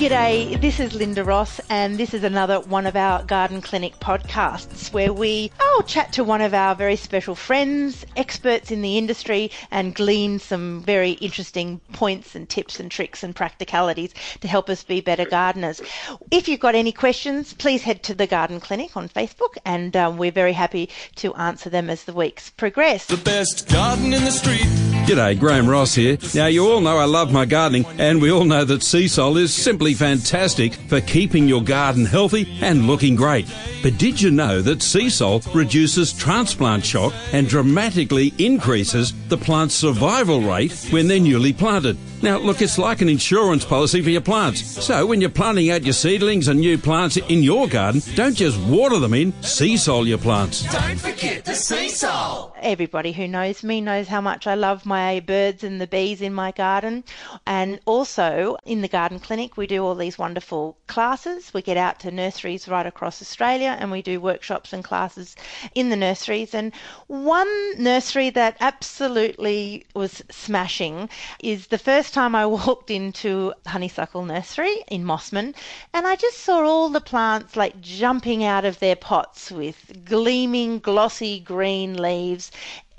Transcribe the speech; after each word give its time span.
G'day, 0.00 0.58
this 0.62 0.80
is 0.80 0.94
Linda 0.94 1.22
Ross, 1.22 1.60
and 1.68 1.98
this 1.98 2.14
is 2.14 2.24
another 2.24 2.60
one 2.60 2.86
of 2.86 2.96
our 2.96 3.22
Garden 3.22 3.60
Clinic 3.60 4.00
podcasts 4.00 4.90
where 4.94 5.12
we 5.12 5.52
oh, 5.60 5.84
chat 5.86 6.10
to 6.14 6.24
one 6.24 6.40
of 6.40 6.54
our 6.54 6.74
very 6.74 6.96
special 6.96 7.34
friends, 7.34 8.06
experts 8.16 8.70
in 8.70 8.80
the 8.80 8.96
industry, 8.96 9.50
and 9.70 9.94
glean 9.94 10.38
some 10.38 10.82
very 10.84 11.10
interesting 11.12 11.82
points 11.92 12.34
and 12.34 12.48
tips 12.48 12.80
and 12.80 12.90
tricks 12.90 13.22
and 13.22 13.36
practicalities 13.36 14.14
to 14.40 14.48
help 14.48 14.70
us 14.70 14.82
be 14.82 15.02
better 15.02 15.26
gardeners. 15.26 15.82
If 16.30 16.48
you've 16.48 16.60
got 16.60 16.74
any 16.74 16.92
questions, 16.92 17.52
please 17.52 17.82
head 17.82 18.02
to 18.04 18.14
the 18.14 18.26
Garden 18.26 18.58
Clinic 18.58 18.96
on 18.96 19.06
Facebook, 19.06 19.58
and 19.66 19.94
um, 19.98 20.16
we're 20.16 20.32
very 20.32 20.54
happy 20.54 20.88
to 21.16 21.34
answer 21.34 21.68
them 21.68 21.90
as 21.90 22.04
the 22.04 22.14
weeks 22.14 22.48
progress. 22.48 23.04
The 23.04 23.18
best 23.18 23.68
garden 23.68 24.14
in 24.14 24.24
the 24.24 24.30
street. 24.30 24.64
G'day, 25.06 25.38
Graham 25.38 25.68
Ross 25.68 25.94
here. 25.94 26.16
Now, 26.34 26.46
you 26.46 26.66
all 26.66 26.80
know 26.80 26.96
I 26.96 27.04
love 27.04 27.32
my 27.32 27.44
gardening, 27.44 27.84
and 27.98 28.22
we 28.22 28.30
all 28.30 28.44
know 28.44 28.64
that 28.64 28.82
Seasol 28.82 29.38
is 29.38 29.52
simply 29.52 29.89
fantastic 29.94 30.74
for 30.74 31.00
keeping 31.00 31.48
your 31.48 31.62
garden 31.62 32.04
healthy 32.04 32.58
and 32.60 32.86
looking 32.86 33.16
great. 33.16 33.46
But 33.82 33.98
did 33.98 34.20
you 34.20 34.30
know 34.30 34.60
that 34.62 34.80
Seasol 34.80 35.54
reduces 35.54 36.12
transplant 36.12 36.84
shock 36.84 37.12
and 37.32 37.48
dramatically 37.48 38.34
increases 38.38 39.12
the 39.28 39.38
plant's 39.38 39.74
survival 39.74 40.40
rate 40.40 40.72
when 40.90 41.08
they're 41.08 41.20
newly 41.20 41.52
planted? 41.52 41.96
Now, 42.22 42.36
look, 42.36 42.60
it's 42.60 42.76
like 42.76 43.00
an 43.00 43.08
insurance 43.08 43.64
policy 43.64 44.02
for 44.02 44.10
your 44.10 44.20
plants. 44.20 44.84
So, 44.84 45.06
when 45.06 45.22
you're 45.22 45.30
planting 45.30 45.70
out 45.70 45.84
your 45.84 45.94
seedlings 45.94 46.48
and 46.48 46.60
new 46.60 46.76
plants 46.76 47.16
in 47.16 47.42
your 47.42 47.66
garden, 47.66 48.02
don't 48.14 48.34
just 48.34 48.60
water 48.60 48.98
them 48.98 49.14
in, 49.14 49.32
Seasol 49.40 50.06
your 50.06 50.18
plants. 50.18 50.62
Don't 50.70 50.98
forget 50.98 51.46
the 51.46 51.52
Seasol. 51.52 52.52
Everybody 52.60 53.12
who 53.12 53.26
knows 53.26 53.62
me 53.62 53.80
knows 53.80 54.06
how 54.06 54.20
much 54.20 54.46
I 54.46 54.54
love 54.54 54.84
my 54.84 55.20
birds 55.20 55.64
and 55.64 55.80
the 55.80 55.86
bees 55.86 56.20
in 56.20 56.34
my 56.34 56.52
garden. 56.52 57.04
And 57.46 57.80
also 57.86 58.58
in 58.66 58.82
the 58.82 58.88
garden 58.88 59.18
clinic, 59.18 59.56
we 59.56 59.66
do 59.66 59.82
all 59.82 59.94
these 59.94 60.18
wonderful 60.18 60.76
classes. 60.86 61.54
We 61.54 61.62
get 61.62 61.78
out 61.78 62.00
to 62.00 62.10
nurseries 62.10 62.68
right 62.68 62.84
across 62.84 63.22
Australia 63.22 63.76
and 63.80 63.90
we 63.90 64.02
do 64.02 64.20
workshops 64.20 64.74
and 64.74 64.84
classes 64.84 65.36
in 65.74 65.88
the 65.88 65.96
nurseries. 65.96 66.54
And 66.54 66.72
one 67.06 67.48
nursery 67.82 68.28
that 68.30 68.58
absolutely 68.60 69.86
was 69.94 70.22
smashing 70.30 71.08
is 71.42 71.68
the 71.68 71.78
first 71.78 72.09
time 72.12 72.34
I 72.34 72.46
walked 72.58 72.90
into 72.90 73.52
Honeysuckle 73.66 74.24
Nursery 74.24 74.84
in 74.88 75.04
Mosman 75.04 75.54
and 75.92 76.06
I 76.06 76.16
just 76.16 76.38
saw 76.38 76.64
all 76.64 76.88
the 76.88 77.00
plants 77.00 77.56
like 77.56 77.80
jumping 77.80 78.44
out 78.44 78.64
of 78.64 78.78
their 78.78 78.96
pots 78.96 79.50
with 79.50 80.04
gleaming, 80.04 80.78
glossy 80.78 81.40
green 81.40 81.96
leaves 82.00 82.50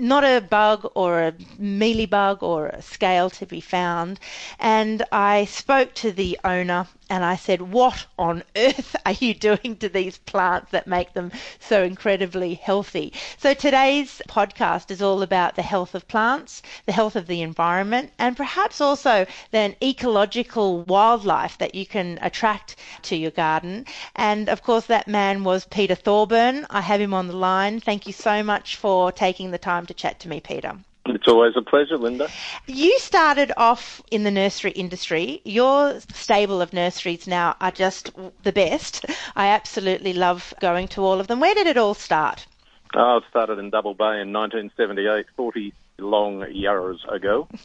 not 0.02 0.24
a 0.24 0.42
bug 0.42 0.92
or 0.96 1.22
a 1.22 1.32
mealybug 1.62 2.42
or 2.42 2.68
a 2.68 2.82
scale 2.82 3.30
to 3.30 3.46
be 3.46 3.62
found. 3.62 4.20
And 4.60 5.04
I 5.12 5.46
spoke 5.46 5.94
to 5.96 6.12
the 6.12 6.40
owner 6.44 6.88
and 7.12 7.26
I 7.26 7.36
said, 7.36 7.62
What 7.62 8.06
on 8.18 8.42
earth 8.56 8.96
are 9.06 9.12
you 9.12 9.34
doing 9.34 9.76
to 9.80 9.90
these 9.90 10.18
plants 10.20 10.72
that 10.72 10.88
make 10.88 11.12
them 11.12 11.34
so 11.60 11.84
incredibly 11.84 12.54
healthy? 12.54 13.12
So 13.38 13.54
today's 13.54 14.22
podcast 14.30 14.90
is 14.92 15.02
all 15.02 15.22
about 15.22 15.56
the 15.56 15.62
health 15.62 15.94
of 15.94 16.08
plants, 16.08 16.62
the 16.86 16.94
health 16.94 17.18
of 17.18 17.28
the 17.28 17.42
environment, 17.42 18.14
and 18.18 18.38
perhaps 18.38 18.80
also 18.80 19.26
then 19.52 19.76
ecological 19.84 20.84
wildlife 20.84 21.58
that 21.58 21.76
you 21.76 21.86
can 21.86 22.18
attract 22.22 22.78
to 23.02 23.18
your 23.18 23.32
garden. 23.32 23.86
And 24.16 24.48
of 24.48 24.64
course, 24.64 24.86
that 24.86 25.10
man 25.10 25.44
was 25.44 25.66
Peter 25.66 25.96
Thorburn. 25.96 26.66
I 26.70 26.80
have 26.80 27.02
him 27.02 27.14
on 27.14 27.28
the 27.28 27.36
line. 27.36 27.82
Thank 27.82 28.08
you 28.08 28.14
so 28.14 28.42
much 28.42 28.78
for 28.78 29.12
taking 29.12 29.52
the 29.52 29.58
time 29.58 29.86
to 29.88 29.94
chat 29.94 30.22
to 30.22 30.30
me, 30.30 30.40
Peter. 30.40 30.78
It's 31.06 31.28
always 31.28 31.54
a 31.56 31.62
pleasure, 31.62 31.98
Linda. 31.98 32.30
You 32.68 32.98
started 33.00 33.52
off 33.58 34.02
in 34.12 34.24
the 34.24 34.32
nursery 34.32 34.72
industry. 34.72 35.42
Your 35.44 36.00
stable 36.14 36.62
of 36.62 36.74
nurseries 36.74 37.28
now 37.28 37.56
are 37.60 37.72
just 37.72 38.12
the 38.44 38.52
best. 38.52 39.06
I 39.36 39.48
absolutely 39.48 40.14
love 40.14 40.54
going 40.62 40.88
to 40.90 41.02
all 41.02 41.20
of 41.20 41.28
them. 41.28 41.40
Where 41.40 41.56
did 41.56 41.68
it 41.68 41.78
all 41.78 41.96
start? 41.96 42.46
Oh, 42.94 43.18
it 43.18 43.24
started 43.30 43.58
in 43.58 43.70
Double 43.70 43.94
Bay 43.94 44.22
in 44.22 44.32
1978, 44.34 45.26
40 45.36 45.74
long 46.00 46.46
years 46.52 47.04
ago. 47.10 47.48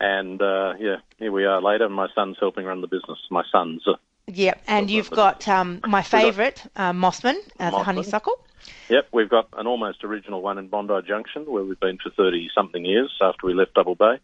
And 0.00 0.42
uh, 0.42 0.74
yeah, 0.78 0.96
here 1.18 1.30
we 1.30 1.44
are 1.44 1.62
later. 1.62 1.88
My 1.88 2.08
son's 2.14 2.36
helping 2.38 2.66
run 2.66 2.80
the 2.80 2.88
business. 2.88 3.18
My 3.30 3.44
sons. 3.50 3.82
uh, 3.86 3.94
Yep, 4.26 4.62
and 4.66 4.90
you've 4.90 5.10
got 5.10 5.46
um, 5.48 5.80
my 5.86 6.02
favourite, 6.02 6.62
uh, 6.76 6.92
Mosman, 6.92 7.36
uh, 7.60 7.70
the 7.70 7.78
honeysuckle. 7.78 8.38
Yep, 8.88 9.08
we've 9.12 9.28
got 9.28 9.48
an 9.56 9.66
almost 9.66 10.04
original 10.04 10.42
one 10.42 10.58
in 10.58 10.68
Bondi 10.68 10.94
Junction 11.06 11.44
where 11.46 11.64
we've 11.64 11.80
been 11.80 11.98
for 11.98 12.10
30 12.10 12.50
something 12.54 12.84
years 12.84 13.12
after 13.20 13.46
we 13.46 13.54
left 13.54 13.74
Double 13.74 13.94
Bay. 13.94 14.18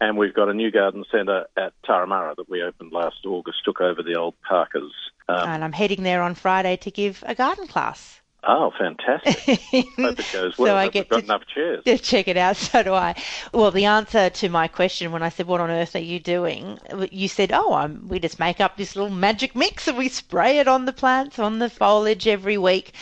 And 0.00 0.18
we've 0.18 0.34
got 0.34 0.50
a 0.50 0.54
new 0.54 0.70
garden 0.70 1.04
centre 1.10 1.46
at 1.56 1.72
Turramurra 1.82 2.36
that 2.36 2.50
we 2.50 2.62
opened 2.62 2.92
last 2.92 3.24
August, 3.24 3.64
took 3.64 3.80
over 3.80 4.02
the 4.02 4.14
old 4.14 4.34
Parkers. 4.46 4.92
Um, 5.28 5.48
and 5.48 5.64
I'm 5.64 5.72
heading 5.72 6.02
there 6.02 6.22
on 6.22 6.34
Friday 6.34 6.76
to 6.76 6.90
give 6.90 7.24
a 7.26 7.34
garden 7.34 7.66
class. 7.66 8.20
Oh, 8.46 8.70
fantastic. 8.78 9.60
Hope 9.96 10.18
it 10.18 10.26
goes 10.32 10.56
well. 10.58 10.68
So 10.68 10.76
I 10.76 10.88
get 10.88 11.04
we've 11.06 11.08
got 11.10 11.18
to- 11.18 11.24
enough 11.24 11.42
chairs. 11.52 11.84
to 11.84 11.98
check 11.98 12.28
it 12.28 12.36
out. 12.36 12.56
So 12.66 12.82
do 12.82 12.94
I. 12.94 13.14
Well, 13.52 13.70
the 13.70 13.84
answer 13.86 14.30
to 14.30 14.48
my 14.48 14.68
question 14.68 15.12
when 15.12 15.22
I 15.22 15.28
said, 15.28 15.46
"What 15.46 15.60
on 15.60 15.70
earth 15.70 15.94
are 15.94 16.00
you 16.00 16.18
doing?" 16.20 16.78
You 17.10 17.28
said, 17.28 17.52
"Oh, 17.52 17.74
I'm, 17.74 18.08
we 18.08 18.18
just 18.18 18.38
make 18.38 18.60
up 18.60 18.76
this 18.76 18.96
little 18.96 19.10
magic 19.10 19.54
mix 19.54 19.88
and 19.88 19.96
we 19.98 20.08
spray 20.08 20.58
it 20.58 20.68
on 20.68 20.84
the 20.84 20.92
plants, 20.92 21.38
on 21.38 21.58
the 21.58 21.70
foliage 21.70 22.26
every 22.26 22.58
week." 22.58 22.92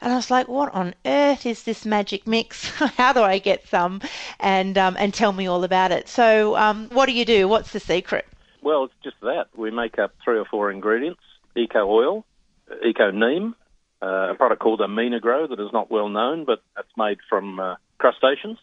And 0.00 0.12
I 0.12 0.16
was 0.16 0.30
like, 0.30 0.48
"What 0.48 0.74
on 0.74 0.94
earth 1.06 1.46
is 1.46 1.62
this 1.62 1.84
magic 1.86 2.26
mix? 2.26 2.68
How 2.96 3.12
do 3.12 3.22
I 3.22 3.38
get 3.38 3.66
some?" 3.68 4.00
And 4.40 4.76
um, 4.76 4.96
and 4.98 5.14
tell 5.14 5.32
me 5.32 5.46
all 5.46 5.64
about 5.64 5.92
it. 5.92 6.08
So, 6.08 6.56
um, 6.56 6.88
what 6.90 7.06
do 7.06 7.12
you 7.12 7.24
do? 7.24 7.48
What's 7.48 7.72
the 7.72 7.80
secret? 7.80 8.26
Well, 8.62 8.84
it's 8.84 8.94
just 9.02 9.20
that. 9.22 9.46
We 9.56 9.70
make 9.70 9.98
up 9.98 10.12
three 10.24 10.38
or 10.38 10.44
four 10.44 10.70
ingredients 10.70 11.20
eco 11.56 11.86
oil, 11.88 12.24
eco 12.84 13.10
neem, 13.10 13.54
uh, 14.04 14.32
a 14.32 14.34
product 14.34 14.60
called 14.60 14.80
Aminogro 14.80 15.48
that 15.48 15.60
is 15.60 15.72
not 15.72 15.90
well 15.90 16.08
known, 16.08 16.44
but 16.44 16.62
it's 16.78 16.96
made 16.96 17.18
from 17.28 17.58
uh, 17.58 17.76
crustaceans, 17.98 18.58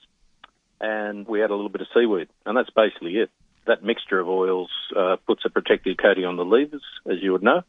and 0.79 1.27
we 1.27 1.43
add 1.43 1.49
a 1.49 1.55
little 1.55 1.69
bit 1.69 1.81
of 1.81 1.87
seaweed, 1.93 2.27
and 2.45 2.55
that's 2.55 2.69
basically 2.69 3.17
it. 3.17 3.29
That 3.65 3.83
mixture 3.83 4.19
of 4.19 4.27
oils 4.27 4.69
uh, 4.95 5.17
puts 5.25 5.43
a 5.45 5.49
protective 5.49 5.97
coating 5.97 6.25
on 6.25 6.35
the 6.35 6.45
leaves, 6.45 6.83
as 7.09 7.17
you 7.21 7.31
would 7.31 7.43
know, 7.43 7.63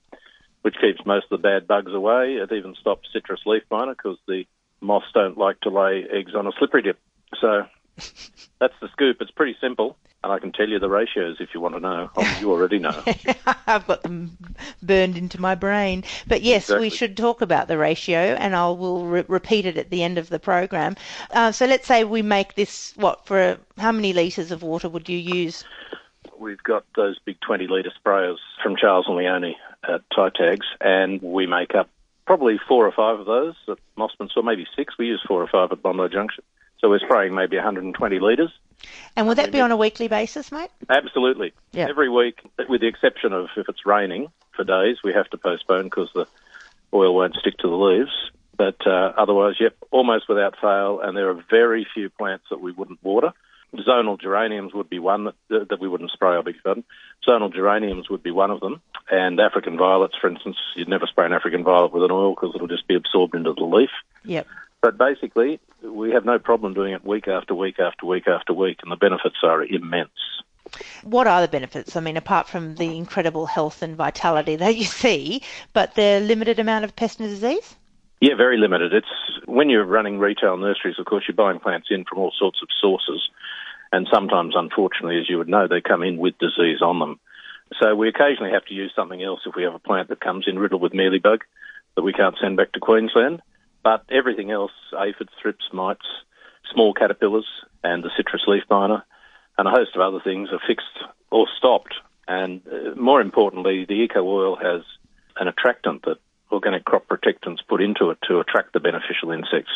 which 0.62 0.76
keeps 0.80 1.04
most 1.06 1.26
of 1.30 1.40
the 1.40 1.48
bad 1.48 1.66
bugs 1.66 1.92
away. 1.92 2.34
It 2.34 2.52
even 2.52 2.74
stops 2.80 3.08
citrus 3.12 3.40
leaf 3.46 3.62
miner 3.70 3.94
because 3.94 4.18
the 4.28 4.44
moths 4.80 5.06
don't 5.14 5.38
like 5.38 5.60
to 5.60 5.70
lay 5.70 6.04
eggs 6.10 6.34
on 6.34 6.46
a 6.46 6.52
slippery 6.58 6.82
dip. 6.82 6.98
So 7.40 7.66
that's 8.60 8.74
the 8.80 8.88
scoop. 8.92 9.18
It's 9.20 9.30
pretty 9.30 9.56
simple, 9.60 9.96
and 10.22 10.32
I 10.32 10.38
can 10.38 10.52
tell 10.52 10.68
you 10.68 10.78
the 10.78 10.88
ratios 10.88 11.36
if 11.40 11.50
you 11.54 11.60
want 11.60 11.74
to 11.74 11.80
know. 11.80 12.10
Oh, 12.16 12.38
you 12.40 12.50
already 12.50 12.78
know. 12.78 13.02
I've 13.66 13.86
got 13.86 14.02
them 14.02 14.36
burned 14.82 15.16
into 15.16 15.40
my 15.40 15.54
brain. 15.54 16.04
But 16.26 16.42
yes, 16.42 16.70
we 16.70 16.90
should 16.90 17.16
talk 17.16 17.42
about 17.42 17.68
the 17.68 17.78
ratio, 17.78 18.18
and 18.18 18.54
I 18.54 18.68
will 18.68 19.06
re- 19.06 19.24
repeat 19.28 19.66
it 19.66 19.78
at 19.78 19.90
the 19.90 20.02
end 20.02 20.18
of 20.18 20.28
the 20.28 20.38
program. 20.38 20.96
Uh, 21.30 21.52
so 21.52 21.66
let's 21.66 21.86
say 21.86 22.04
we 22.04 22.22
make 22.22 22.54
this 22.54 22.92
what 22.96 23.26
for? 23.26 23.40
A, 23.40 23.58
how 23.78 23.92
many 23.92 24.12
litres 24.12 24.50
of 24.50 24.62
water 24.62 24.88
would 24.88 25.08
you 25.08 25.18
use? 25.18 25.64
We've 26.38 26.62
got 26.62 26.84
those 26.96 27.18
big 27.24 27.40
20 27.40 27.66
litre 27.68 27.92
sprayers 28.04 28.38
from 28.62 28.76
Charles 28.76 29.06
and 29.06 29.16
Leone 29.16 29.54
at 29.88 30.02
Tytags, 30.10 30.66
and 30.80 31.20
we 31.22 31.46
make 31.46 31.74
up 31.74 31.88
probably 32.26 32.58
four 32.68 32.86
or 32.86 32.92
five 32.92 33.20
of 33.20 33.26
those 33.26 33.54
at 33.68 33.78
Mosman, 33.96 34.30
or 34.36 34.42
maybe 34.42 34.66
six. 34.76 34.94
We 34.98 35.06
use 35.06 35.22
four 35.26 35.42
or 35.42 35.48
five 35.48 35.72
at 35.72 35.82
Bondi 35.82 36.08
Junction. 36.12 36.44
So 36.82 36.90
we're 36.90 36.98
spraying 36.98 37.34
maybe 37.34 37.56
120 37.56 38.18
litres. 38.18 38.50
And 39.14 39.28
would 39.28 39.38
that 39.38 39.52
be 39.52 39.60
on 39.60 39.70
a 39.70 39.76
weekly 39.76 40.08
basis, 40.08 40.50
mate? 40.50 40.70
Absolutely. 40.90 41.52
Yeah. 41.70 41.86
Every 41.88 42.08
week, 42.08 42.40
with 42.68 42.80
the 42.80 42.88
exception 42.88 43.32
of 43.32 43.46
if 43.56 43.68
it's 43.68 43.86
raining 43.86 44.32
for 44.56 44.64
days, 44.64 44.96
we 45.04 45.12
have 45.12 45.30
to 45.30 45.38
postpone 45.38 45.84
because 45.84 46.10
the 46.12 46.26
oil 46.92 47.14
won't 47.14 47.36
stick 47.36 47.56
to 47.58 47.68
the 47.68 47.76
leaves. 47.76 48.10
But 48.56 48.84
uh, 48.84 49.12
otherwise, 49.16 49.54
yep, 49.60 49.76
almost 49.92 50.28
without 50.28 50.56
fail. 50.60 51.00
And 51.00 51.16
there 51.16 51.30
are 51.30 51.44
very 51.48 51.86
few 51.94 52.10
plants 52.10 52.46
that 52.50 52.60
we 52.60 52.72
wouldn't 52.72 53.02
water. 53.02 53.32
Zonal 53.74 54.20
geraniums 54.20 54.74
would 54.74 54.90
be 54.90 54.98
one 54.98 55.24
that, 55.24 55.68
that 55.70 55.80
we 55.80 55.88
wouldn't 55.88 56.10
spray, 56.10 56.36
I 56.36 56.42
beg 56.42 56.54
your 56.56 56.62
pardon. 56.62 56.84
Zonal 57.26 57.52
geraniums 57.52 58.10
would 58.10 58.22
be 58.22 58.30
one 58.30 58.50
of 58.50 58.60
them. 58.60 58.82
And 59.10 59.40
African 59.40 59.78
violets, 59.78 60.14
for 60.20 60.28
instance, 60.28 60.56
you'd 60.76 60.88
never 60.88 61.06
spray 61.06 61.26
an 61.26 61.32
African 61.32 61.64
violet 61.64 61.92
with 61.92 62.02
an 62.02 62.10
oil 62.10 62.34
because 62.34 62.54
it'll 62.54 62.66
just 62.66 62.88
be 62.88 62.96
absorbed 62.96 63.34
into 63.34 63.54
the 63.54 63.64
leaf. 63.64 63.90
Yep. 64.24 64.46
But 64.82 64.98
basically, 64.98 65.60
we 65.80 66.10
have 66.10 66.24
no 66.24 66.40
problem 66.40 66.74
doing 66.74 66.92
it 66.92 67.04
week 67.04 67.28
after 67.28 67.54
week 67.54 67.78
after 67.78 68.04
week 68.04 68.26
after 68.26 68.52
week, 68.52 68.80
and 68.82 68.90
the 68.90 68.96
benefits 68.96 69.36
are 69.44 69.64
immense. 69.64 70.10
What 71.04 71.28
are 71.28 71.40
the 71.40 71.48
benefits? 71.48 71.94
I 71.94 72.00
mean, 72.00 72.16
apart 72.16 72.48
from 72.48 72.74
the 72.74 72.96
incredible 72.96 73.46
health 73.46 73.82
and 73.82 73.96
vitality 73.96 74.56
that 74.56 74.76
you 74.76 74.84
see, 74.84 75.42
but 75.72 75.94
the 75.94 76.20
limited 76.20 76.58
amount 76.58 76.84
of 76.84 76.96
pest 76.96 77.20
and 77.20 77.28
disease? 77.28 77.76
Yeah, 78.20 78.34
very 78.34 78.58
limited. 78.58 78.92
It's 78.92 79.06
when 79.46 79.70
you're 79.70 79.84
running 79.84 80.18
retail 80.18 80.56
nurseries, 80.56 80.98
of 80.98 81.06
course, 81.06 81.24
you're 81.28 81.36
buying 81.36 81.60
plants 81.60 81.88
in 81.90 82.04
from 82.04 82.18
all 82.18 82.32
sorts 82.36 82.60
of 82.60 82.68
sources, 82.80 83.28
and 83.92 84.08
sometimes, 84.12 84.54
unfortunately, 84.56 85.18
as 85.20 85.28
you 85.28 85.38
would 85.38 85.48
know, 85.48 85.68
they 85.68 85.80
come 85.80 86.02
in 86.02 86.16
with 86.18 86.38
disease 86.38 86.82
on 86.82 86.98
them. 86.98 87.20
So 87.80 87.94
we 87.94 88.08
occasionally 88.08 88.50
have 88.50 88.64
to 88.66 88.74
use 88.74 88.92
something 88.96 89.22
else 89.22 89.40
if 89.46 89.54
we 89.54 89.62
have 89.62 89.74
a 89.74 89.78
plant 89.78 90.08
that 90.08 90.20
comes 90.20 90.46
in 90.48 90.58
riddled 90.58 90.82
with 90.82 90.92
mealybug 90.92 91.40
that 91.94 92.02
we 92.02 92.12
can't 92.12 92.36
send 92.40 92.56
back 92.56 92.72
to 92.72 92.80
Queensland. 92.80 93.42
But 93.82 94.04
everything 94.10 94.50
else, 94.50 94.72
aphids, 94.98 95.30
thrips, 95.40 95.64
mites, 95.72 96.06
small 96.72 96.94
caterpillars, 96.94 97.46
and 97.82 98.02
the 98.02 98.10
citrus 98.16 98.42
leaf 98.46 98.62
miner, 98.70 99.04
and 99.58 99.66
a 99.66 99.70
host 99.70 99.94
of 99.94 100.00
other 100.00 100.20
things 100.22 100.50
are 100.52 100.60
fixed 100.66 100.86
or 101.30 101.46
stopped 101.56 101.94
And 102.28 102.60
uh, 102.66 102.94
more 102.94 103.20
importantly, 103.20 103.84
the 103.84 103.94
eco 103.94 104.22
oil 104.22 104.56
has 104.56 104.82
an 105.36 105.48
attractant 105.48 106.02
that 106.04 106.18
organic 106.50 106.84
crop 106.84 107.08
protectants 107.08 107.62
put 107.62 107.82
into 107.82 108.10
it 108.10 108.18
to 108.28 108.38
attract 108.40 108.72
the 108.72 108.80
beneficial 108.80 109.32
insects. 109.32 109.72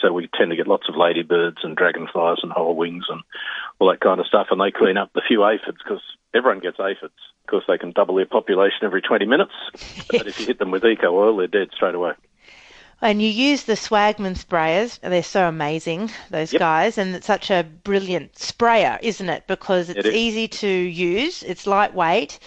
So 0.00 0.12
we 0.12 0.28
tend 0.28 0.50
to 0.50 0.56
get 0.56 0.68
lots 0.68 0.88
of 0.88 0.96
ladybirds 0.96 1.58
and 1.62 1.74
dragonflies 1.74 2.38
and 2.42 2.52
whole 2.52 2.76
wings 2.76 3.06
and 3.08 3.22
all 3.78 3.88
that 3.90 4.00
kind 4.00 4.20
of 4.20 4.26
stuff, 4.26 4.48
and 4.50 4.60
they 4.60 4.70
clean 4.70 4.98
up 4.98 5.10
the 5.14 5.22
few 5.26 5.44
aphids 5.44 5.78
because 5.82 6.02
everyone 6.34 6.60
gets 6.60 6.78
aphids. 6.78 7.14
Of 7.44 7.50
course, 7.50 7.64
they 7.66 7.78
can 7.78 7.92
double 7.92 8.16
their 8.16 8.26
population 8.26 8.80
every 8.82 9.00
20 9.00 9.24
minutes, 9.24 9.52
but 10.10 10.26
if 10.26 10.38
you 10.38 10.46
hit 10.46 10.58
them 10.58 10.70
with 10.70 10.84
eco 10.84 11.16
oil, 11.16 11.36
they're 11.36 11.46
dead 11.46 11.70
straight 11.74 11.94
away. 11.94 12.12
And 13.02 13.20
you 13.20 13.28
use 13.28 13.64
the 13.64 13.74
Swagman 13.74 14.36
sprayers. 14.38 14.98
They're 15.00 15.22
so 15.22 15.48
amazing, 15.48 16.10
those 16.30 16.52
Yep. 16.52 16.60
guys. 16.60 16.98
And 16.98 17.14
it's 17.14 17.26
such 17.26 17.50
a 17.50 17.62
brilliant 17.84 18.38
sprayer, 18.38 18.98
isn't 19.02 19.28
it? 19.28 19.46
Because 19.46 19.90
it's 19.90 20.06
It 20.06 20.14
easy 20.14 20.48
to 20.48 20.68
use, 20.68 21.42
it's 21.42 21.66
lightweight. 21.66 22.38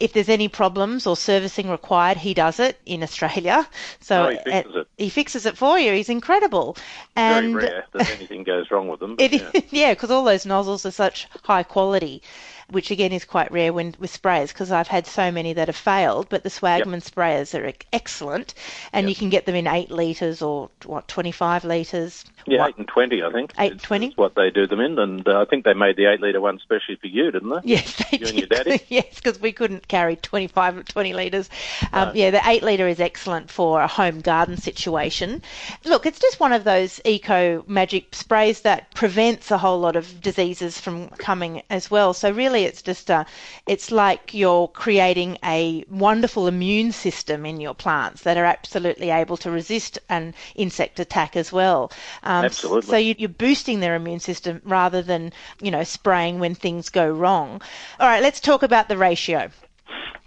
If 0.00 0.12
there's 0.12 0.28
any 0.28 0.48
problems 0.48 1.06
or 1.06 1.16
servicing 1.16 1.70
required, 1.70 2.18
he 2.18 2.34
does 2.34 2.60
it 2.60 2.78
in 2.84 3.02
Australia. 3.02 3.66
So 4.00 4.26
Oh, 4.26 4.28
he 4.28 4.36
fixes 4.36 4.76
it. 4.76 4.86
he 4.98 5.08
fixes 5.08 5.46
it 5.46 5.56
for 5.56 5.78
you. 5.78 5.92
He's 5.92 6.10
incredible. 6.10 6.76
Very 7.16 7.54
rare 7.54 7.84
that 7.92 8.10
anything 8.10 8.44
goes 8.44 8.70
wrong 8.70 8.88
with 8.88 9.00
them. 9.00 9.16
it 9.18 9.32
yeah. 9.32 9.60
yeah, 9.70 9.92
because 9.94 10.10
all 10.10 10.24
those 10.24 10.44
nozzles 10.44 10.84
are 10.84 10.90
such 10.90 11.26
high 11.44 11.62
quality, 11.62 12.22
which 12.70 12.90
again 12.90 13.12
is 13.12 13.24
quite 13.24 13.50
rare 13.52 13.72
when 13.72 13.94
with 13.98 14.12
sprayers. 14.12 14.48
Because 14.48 14.70
I've 14.72 14.88
had 14.88 15.06
so 15.06 15.30
many 15.30 15.52
that 15.54 15.68
have 15.68 15.76
failed, 15.76 16.28
but 16.28 16.42
the 16.42 16.48
Swagman 16.50 17.02
sprayers 17.02 17.58
are 17.58 17.72
excellent, 17.92 18.54
and 18.92 19.04
Yep. 19.04 19.08
you 19.10 19.14
can 19.16 19.28
get 19.30 19.46
them 19.46 19.54
in 19.54 19.66
eight 19.66 19.90
liters 19.90 20.42
or 20.42 20.70
what 20.84 21.08
twenty 21.08 21.32
five 21.32 21.64
liters. 21.64 22.24
Yeah, 22.46 22.58
What- 22.60 22.68
eight 22.70 22.76
and 22.78 22.88
twenty, 22.88 23.22
I 23.22 23.30
think. 23.32 23.52
Eight 23.58 23.72
and 23.72 23.82
20? 23.82 24.06
is 24.08 24.16
what 24.16 24.34
they 24.34 24.50
do 24.50 24.66
them 24.66 24.80
in, 24.80 24.98
and 24.98 25.26
uh, 25.26 25.40
I 25.40 25.44
think 25.46 25.64
they 25.64 25.74
made 25.74 25.96
the 25.96 26.06
eight 26.06 26.20
litre 26.20 26.40
one 26.40 26.56
especially 26.56 26.96
for 26.96 27.06
you, 27.06 27.30
didn't 27.30 27.48
they? 27.50 27.60
Yes, 27.64 27.96
they 28.10 28.18
You 28.18 28.26
and 28.26 28.38
your 28.38 28.46
did. 28.46 28.64
daddy? 28.64 28.80
yes, 28.88 29.16
because 29.16 29.40
we 29.40 29.52
couldn't 29.52 29.88
carry 29.88 30.16
25 30.16 30.78
or 30.78 30.82
20 30.82 31.12
litres. 31.14 31.48
Um, 31.92 32.12
Yeah, 32.14 32.30
the 32.30 32.40
8 32.46 32.62
litre 32.62 32.86
is 32.88 33.00
excellent 33.00 33.50
for 33.50 33.80
a 33.80 33.86
home 33.88 34.20
garden 34.20 34.56
situation. 34.56 35.42
Look, 35.84 36.04
it's 36.06 36.18
just 36.18 36.38
one 36.40 36.52
of 36.52 36.64
those 36.64 37.00
eco 37.04 37.64
magic 37.66 38.14
sprays 38.14 38.60
that 38.62 38.92
prevents 38.94 39.50
a 39.50 39.58
whole 39.58 39.80
lot 39.80 39.96
of 39.96 40.20
diseases 40.20 40.78
from 40.80 41.08
coming 41.10 41.62
as 41.70 41.90
well. 41.90 42.12
So 42.14 42.30
really, 42.30 42.53
it's 42.62 42.82
just 42.82 43.10
a, 43.10 43.26
it's 43.66 43.90
like 43.90 44.32
you're 44.32 44.68
creating 44.68 45.38
a 45.44 45.84
wonderful 45.90 46.46
immune 46.46 46.92
system 46.92 47.44
in 47.44 47.60
your 47.60 47.74
plants 47.74 48.22
that 48.22 48.36
are 48.36 48.44
absolutely 48.44 49.10
able 49.10 49.36
to 49.38 49.50
resist 49.50 49.98
an 50.08 50.34
insect 50.54 51.00
attack 51.00 51.36
as 51.36 51.52
well. 51.52 51.90
Um, 52.22 52.44
Absolutely. 52.44 52.90
So 52.90 52.96
you, 52.96 53.14
you're 53.18 53.28
boosting 53.28 53.80
their 53.80 53.96
immune 53.96 54.20
system 54.20 54.62
rather 54.64 55.02
than, 55.02 55.32
you 55.60 55.70
know, 55.70 55.84
spraying 55.84 56.38
when 56.38 56.54
things 56.54 56.88
go 56.88 57.10
wrong. 57.10 57.60
All 57.98 58.06
right, 58.06 58.22
let's 58.22 58.40
talk 58.40 58.62
about 58.62 58.88
the 58.88 58.96
ratio. 58.96 59.50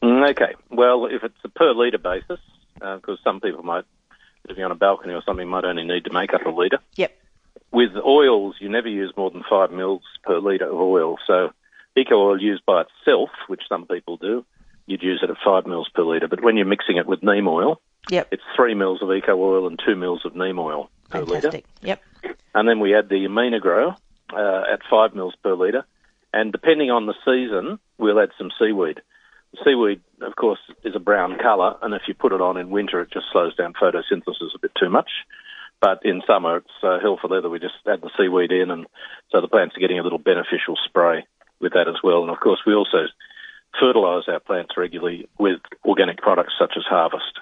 Okay. 0.04 0.54
Well, 0.70 1.06
if 1.06 1.24
it's 1.24 1.38
a 1.44 1.50
per 1.50 1.74
litre 1.74 1.98
basis, 1.98 2.40
because 2.76 3.18
some 3.24 3.40
people 3.40 3.64
might, 3.64 3.86
living 4.48 4.64
on 4.64 4.72
a 4.72 4.76
balcony 4.76 5.14
or 5.14 5.24
something, 5.26 5.48
might 5.48 5.66
only 5.66 5.84
need 5.84 6.06
to 6.06 6.14
make 6.14 6.34
up 6.34 6.46
a 6.46 6.50
litre. 6.50 6.80
Yep. 6.96 7.18
With 7.72 7.96
oils, 7.98 8.56
you 8.60 8.70
never 8.70 8.88
use 8.88 9.12
more 9.18 9.32
than 9.32 9.44
five 9.50 9.72
mils 9.72 10.04
per 10.24 10.40
litre 10.40 10.70
of 10.70 10.80
oil. 10.80 11.18
So, 11.26 11.52
eco 11.98 12.16
oil 12.16 12.42
used 12.42 12.66
by 12.66 12.84
itself, 12.84 13.30
which 13.48 13.62
some 13.68 13.86
people 13.86 14.18
do, 14.18 14.46
you'd 14.86 15.04
use 15.04 15.20
it 15.24 15.30
at 15.30 15.38
five 15.44 15.66
mils 15.66 15.90
per 15.94 16.04
litre. 16.04 16.28
But 16.28 16.44
when 16.44 16.58
you're 16.58 16.66
mixing 16.66 16.98
it 16.98 17.08
with 17.08 17.24
neem 17.24 17.48
oil, 17.48 17.82
Yep. 18.10 18.30
it's 18.32 18.44
three 18.56 18.74
mils 18.74 19.02
of 19.02 19.12
eco 19.12 19.36
oil 19.36 19.68
and 19.68 19.80
two 19.86 19.96
mils 19.96 20.26
of 20.26 20.36
neem 20.36 20.60
oil 20.60 20.90
per 21.10 21.22
litre. 21.24 21.62
Yep. 21.82 22.02
And 22.56 22.68
then 22.68 22.80
we 22.80 22.96
add 22.96 23.10
the 23.10 23.26
Aminogro 23.26 23.96
uh, 24.34 24.64
at 24.72 24.82
five 24.90 25.14
mils 25.14 25.36
per 25.44 25.56
litre. 25.56 25.86
And 26.34 26.52
depending 26.52 26.92
on 26.92 27.06
the 27.06 27.16
season, 27.26 27.80
we'll 27.98 28.20
add 28.20 28.32
some 28.38 28.52
seaweed. 28.60 29.02
Seaweed, 29.64 30.02
of 30.22 30.36
course, 30.36 30.60
is 30.84 30.96
a 30.96 31.00
brown 31.00 31.38
colour, 31.38 31.78
and 31.82 31.94
if 31.94 32.02
you 32.08 32.14
put 32.14 32.34
it 32.34 32.42
on 32.42 32.58
in 32.58 32.70
winter, 32.70 33.02
it 33.02 33.12
just 33.12 33.28
slows 33.32 33.56
down 33.56 33.74
photosynthesis 33.74 34.54
a 34.54 34.60
bit 34.62 34.72
too 34.76 34.90
much. 34.90 35.10
But 35.80 36.02
in 36.04 36.22
summer, 36.28 36.58
it's 36.58 36.84
uh, 36.84 37.00
hell 37.00 37.18
for 37.22 37.28
leather. 37.28 37.50
We 37.50 37.60
just 37.60 37.76
add 37.88 38.02
the 38.02 38.10
seaweed 38.18 38.52
in, 38.52 38.72
and 38.72 38.88
so 39.32 39.42
the 39.42 39.48
plants 39.48 39.78
are 39.78 39.80
getting 39.80 40.00
a 40.00 40.04
little 40.04 40.18
beneficial 40.20 40.76
spray 40.86 41.26
with 41.60 41.74
that 41.74 41.88
as 41.88 41.96
well. 42.04 42.22
And 42.22 42.32
of 42.32 42.40
course, 42.40 42.60
we 42.66 42.74
also 42.74 43.06
fertilise 43.80 44.28
our 44.28 44.40
plants 44.40 44.76
regularly 44.78 45.28
with 45.38 45.60
organic 45.86 46.18
products 46.18 46.54
such 46.58 46.74
as 46.78 46.84
Harvest, 46.90 47.40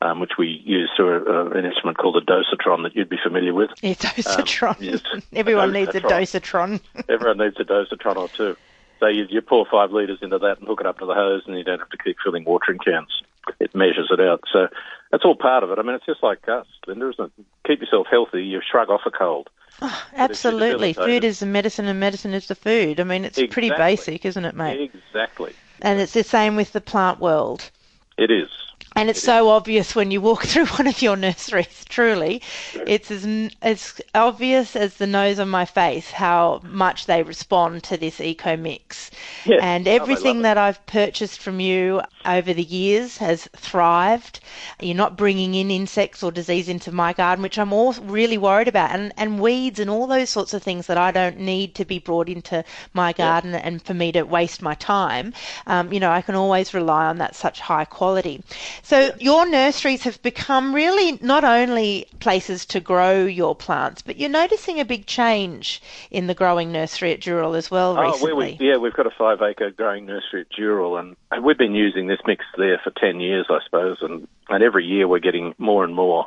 um, 0.00 0.20
which 0.20 0.32
we 0.38 0.62
use 0.64 0.90
through 0.96 1.26
a, 1.26 1.46
uh, 1.46 1.50
an 1.58 1.64
instrument 1.64 1.98
called 1.98 2.16
a 2.16 2.20
dosatron 2.20 2.82
that 2.82 2.94
you'd 2.96 3.08
be 3.08 3.18
familiar 3.22 3.54
with. 3.54 3.70
Yeah, 3.82 3.94
dosatron. 3.94 4.76
yes. 4.80 5.02
Everyone 5.32 5.72
needs 5.72 5.94
a 5.94 6.00
Dosatron. 6.00 6.80
dosatron. 6.94 7.04
Everyone 7.08 7.38
needs 7.38 7.56
a 7.60 7.64
dosatron 7.64 8.16
or 8.16 8.28
two. 8.28 8.56
So 9.00 9.08
you, 9.08 9.26
you 9.28 9.42
pour 9.42 9.66
five 9.70 9.90
litres 9.90 10.20
into 10.22 10.38
that 10.38 10.58
and 10.58 10.68
hook 10.68 10.80
it 10.80 10.86
up 10.86 10.98
to 11.00 11.06
the 11.06 11.14
hose, 11.14 11.42
and 11.46 11.56
you 11.56 11.64
don't 11.64 11.80
have 11.80 11.88
to 11.90 11.98
keep 11.98 12.16
filling 12.22 12.44
watering 12.44 12.78
cans. 12.78 13.22
It 13.58 13.74
measures 13.74 14.08
it 14.12 14.20
out. 14.20 14.44
So 14.52 14.68
that's 15.10 15.24
all 15.24 15.34
part 15.34 15.64
of 15.64 15.70
it. 15.70 15.78
I 15.78 15.82
mean, 15.82 15.96
it's 15.96 16.06
just 16.06 16.22
like 16.22 16.48
us, 16.48 16.66
Linda, 16.86 17.10
isn't 17.10 17.32
it? 17.36 17.44
Keep 17.66 17.80
yourself 17.80 18.06
healthy. 18.08 18.44
You 18.44 18.60
shrug 18.62 18.90
off 18.90 19.00
a 19.04 19.10
cold. 19.10 19.50
Absolutely. 20.14 20.92
Food 20.92 21.24
is 21.24 21.40
the 21.40 21.46
medicine 21.46 21.86
and 21.86 21.98
medicine 21.98 22.34
is 22.34 22.48
the 22.48 22.54
food. 22.54 23.00
I 23.00 23.04
mean, 23.04 23.24
it's 23.24 23.40
pretty 23.50 23.70
basic, 23.70 24.24
isn't 24.24 24.44
it, 24.44 24.54
mate? 24.54 24.90
Exactly. 24.94 25.54
And 25.80 26.00
it's 26.00 26.12
the 26.12 26.22
same 26.22 26.56
with 26.56 26.72
the 26.72 26.80
plant 26.80 27.18
world. 27.18 27.70
It 28.16 28.30
is. 28.30 28.50
And 28.94 29.08
it's 29.08 29.22
so 29.22 29.48
obvious 29.48 29.94
when 29.94 30.10
you 30.10 30.20
walk 30.20 30.44
through 30.46 30.66
one 30.66 30.86
of 30.86 31.00
your 31.02 31.16
nurseries. 31.16 31.84
Truly, 31.88 32.42
it's 32.86 33.10
as 33.10 33.26
as 33.62 34.00
obvious 34.14 34.76
as 34.76 34.94
the 34.94 35.06
nose 35.06 35.38
on 35.38 35.48
my 35.48 35.64
face 35.64 36.10
how 36.10 36.60
much 36.64 37.06
they 37.06 37.22
respond 37.22 37.82
to 37.84 37.96
this 37.96 38.20
eco 38.20 38.56
mix. 38.56 39.10
Yeah. 39.44 39.58
And 39.60 39.86
Oh, 39.88 39.90
everything 39.92 40.40
it. 40.40 40.42
that 40.42 40.58
I've 40.58 40.84
purchased 40.86 41.40
from 41.40 41.60
you 41.60 42.02
over 42.24 42.52
the 42.52 42.62
years 42.62 43.18
has 43.18 43.48
thrived. 43.56 44.40
You're 44.80 44.94
not 44.96 45.16
bringing 45.16 45.54
in 45.54 45.70
insects 45.70 46.22
or 46.22 46.30
disease 46.30 46.68
into 46.68 46.92
my 46.92 47.12
garden, 47.12 47.42
which 47.42 47.58
I'm 47.58 47.72
all 47.72 47.92
really 47.94 48.38
worried 48.38 48.68
about, 48.68 48.90
and 48.90 49.12
and 49.16 49.40
weeds 49.40 49.78
and 49.80 49.90
all 49.90 50.06
those 50.06 50.30
sorts 50.30 50.54
of 50.54 50.62
things 50.62 50.86
that 50.86 50.98
I 50.98 51.10
don't 51.10 51.38
need 51.38 51.74
to 51.76 51.84
be 51.84 51.98
brought 51.98 52.28
into 52.28 52.64
my 52.94 53.12
garden 53.12 53.54
and 53.54 53.82
for 53.82 53.94
me 53.94 54.12
to 54.12 54.22
waste 54.22 54.62
my 54.62 54.74
time. 54.74 55.32
Um, 55.66 55.92
you 55.92 56.00
know, 56.00 56.10
I 56.10 56.22
can 56.22 56.34
always 56.34 56.74
rely 56.74 57.06
on 57.06 57.18
that 57.18 57.34
such 57.34 57.60
high 57.60 57.84
quality. 57.84 58.42
So 58.84 59.12
your 59.20 59.48
nurseries 59.48 60.02
have 60.02 60.20
become 60.22 60.74
really 60.74 61.18
not 61.22 61.44
only 61.44 62.06
places 62.18 62.66
to 62.66 62.80
grow 62.80 63.24
your 63.24 63.54
plants, 63.54 64.02
but 64.02 64.16
you're 64.18 64.28
noticing 64.28 64.80
a 64.80 64.84
big 64.84 65.06
change 65.06 65.80
in 66.10 66.26
the 66.26 66.34
growing 66.34 66.72
nursery 66.72 67.12
at 67.12 67.20
Dural 67.20 67.56
as 67.56 67.70
well 67.70 67.96
Oh, 67.96 68.10
recently. 68.10 68.56
we, 68.60 68.68
yeah, 68.70 68.76
we've 68.78 68.92
got 68.92 69.06
a 69.06 69.10
five 69.16 69.40
acre 69.40 69.70
growing 69.70 70.06
nursery 70.06 70.40
at 70.42 70.50
Dural, 70.50 70.98
and, 70.98 71.16
and 71.30 71.44
we've 71.44 71.56
been 71.56 71.74
using 71.76 72.08
this 72.08 72.18
mix 72.26 72.44
there 72.58 72.80
for 72.82 72.90
10 72.90 73.20
years, 73.20 73.46
I 73.48 73.60
suppose, 73.64 73.98
and, 74.00 74.26
and 74.48 74.64
every 74.64 74.84
year 74.84 75.06
we're 75.06 75.20
getting 75.20 75.54
more 75.58 75.84
and 75.84 75.94
more 75.94 76.26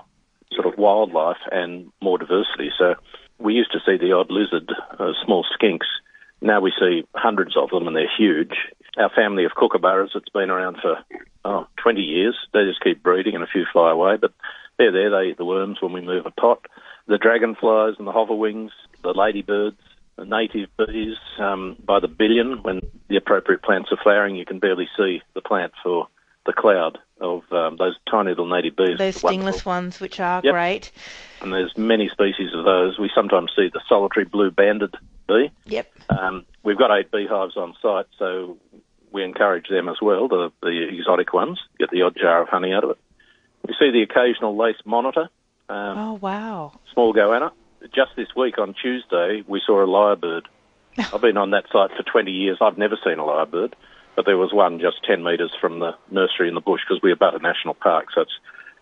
sort 0.53 0.65
of 0.65 0.77
wildlife 0.77 1.41
and 1.51 1.91
more 2.01 2.17
diversity. 2.17 2.71
So 2.77 2.95
we 3.37 3.53
used 3.53 3.73
to 3.73 3.79
see 3.85 3.97
the 3.97 4.13
odd 4.13 4.31
lizard, 4.31 4.71
uh, 4.97 5.11
small 5.25 5.45
skinks. 5.59 5.87
Now 6.41 6.61
we 6.61 6.71
see 6.79 7.03
hundreds 7.15 7.57
of 7.57 7.69
them, 7.71 7.85
and 7.87 7.95
they're 7.95 8.09
huge. 8.17 8.53
Our 8.97 9.09
family 9.09 9.43
of 9.45 9.51
kookaburras, 9.51 10.15
it's 10.15 10.29
been 10.29 10.49
around 10.49 10.77
for 10.81 10.97
oh, 11.43 11.67
20 11.83 12.01
years. 12.01 12.35
They 12.53 12.63
just 12.65 12.81
keep 12.81 13.03
breeding, 13.03 13.35
and 13.35 13.43
a 13.43 13.47
few 13.47 13.65
fly 13.71 13.91
away, 13.91 14.17
but 14.17 14.31
they're 14.77 14.91
there. 14.91 15.09
They 15.09 15.31
eat 15.31 15.37
the 15.37 15.45
worms 15.45 15.81
when 15.81 15.93
we 15.93 16.01
move 16.01 16.25
a 16.25 16.31
pot. 16.31 16.65
The 17.07 17.17
dragonflies 17.17 17.95
and 17.97 18.07
the 18.07 18.11
hoverwings, 18.11 18.71
the 19.03 19.09
ladybirds, 19.09 19.77
the 20.17 20.25
native 20.25 20.69
bees 20.77 21.17
um, 21.39 21.75
by 21.83 21.99
the 21.99 22.07
billion. 22.07 22.63
When 22.63 22.81
the 23.09 23.17
appropriate 23.17 23.61
plants 23.63 23.89
are 23.91 23.99
flowering, 24.01 24.35
you 24.35 24.45
can 24.45 24.59
barely 24.59 24.87
see 24.97 25.21
the 25.33 25.41
plant 25.41 25.73
for 25.83 26.07
the 26.45 26.53
cloud 26.53 26.97
of 27.19 27.43
um, 27.51 27.77
those 27.77 27.95
tiny 28.09 28.29
little 28.29 28.47
native 28.47 28.75
bees. 28.75 28.97
those 28.97 29.17
stingless 29.17 29.65
ones, 29.65 29.99
which 29.99 30.19
are 30.19 30.41
Yep. 30.43 30.53
great. 30.53 30.91
And 31.41 31.51
there's 31.51 31.75
many 31.77 32.09
species 32.09 32.53
of 32.53 32.65
those. 32.65 32.97
We 32.97 33.09
sometimes 33.13 33.51
see 33.55 33.69
the 33.73 33.81
solitary 33.87 34.25
blue-banded 34.25 34.93
bee. 35.27 35.51
Yep. 35.65 35.91
Um, 36.09 36.45
we've 36.63 36.77
got 36.77 36.97
eight 36.97 37.11
beehives 37.11 37.57
on 37.57 37.75
site, 37.81 38.05
so 38.17 38.57
we 39.15 39.23
encourage 39.23 39.69
them 39.69 39.87
as 39.87 39.95
well, 40.01 40.27
the, 40.27 40.51
the 40.61 40.87
exotic 40.91 41.33
ones, 41.33 41.57
get 41.79 41.89
the 41.89 42.01
odd 42.01 42.15
jar 42.19 42.41
of 42.41 42.49
honey 42.49 42.73
out 42.73 42.83
of 42.83 42.89
it. 42.91 42.97
We 43.65 43.73
see 43.79 43.89
the 43.89 44.03
occasional 44.03 44.55
lace 44.57 44.75
monitor, 44.85 45.29
um, 45.69 45.97
Oh 45.97 46.13
wow. 46.21 46.73
small 46.93 47.13
goanna. 47.13 47.51
Just 47.95 48.11
this 48.17 48.27
week 48.35 48.57
on 48.59 48.75
Tuesday, 48.79 49.43
we 49.47 49.61
saw 49.65 49.81
a 49.83 49.87
lyrebird. 49.87 50.41
I've 51.13 51.21
been 51.21 51.37
on 51.37 51.51
that 51.51 51.63
site 51.71 51.91
for 51.95 52.03
20 52.03 52.29
years. 52.31 52.57
I've 52.59 52.77
never 52.77 52.97
seen 53.03 53.17
a 53.19 53.23
lyrebird, 53.23 53.73
but 54.17 54.25
there 54.25 54.37
was 54.37 54.51
one 54.53 54.79
just 54.79 55.03
10 55.05 55.23
metres 55.23 55.53
from 55.61 55.79
the 55.79 55.91
nursery 56.11 56.49
in 56.49 56.53
the 56.55 56.61
bush 56.61 56.81
because 56.87 57.01
we're 57.01 57.13
about 57.13 57.35
a 57.39 57.39
national 57.43 57.73
park, 57.75 58.07
so 58.13 58.21
it's 58.21 58.37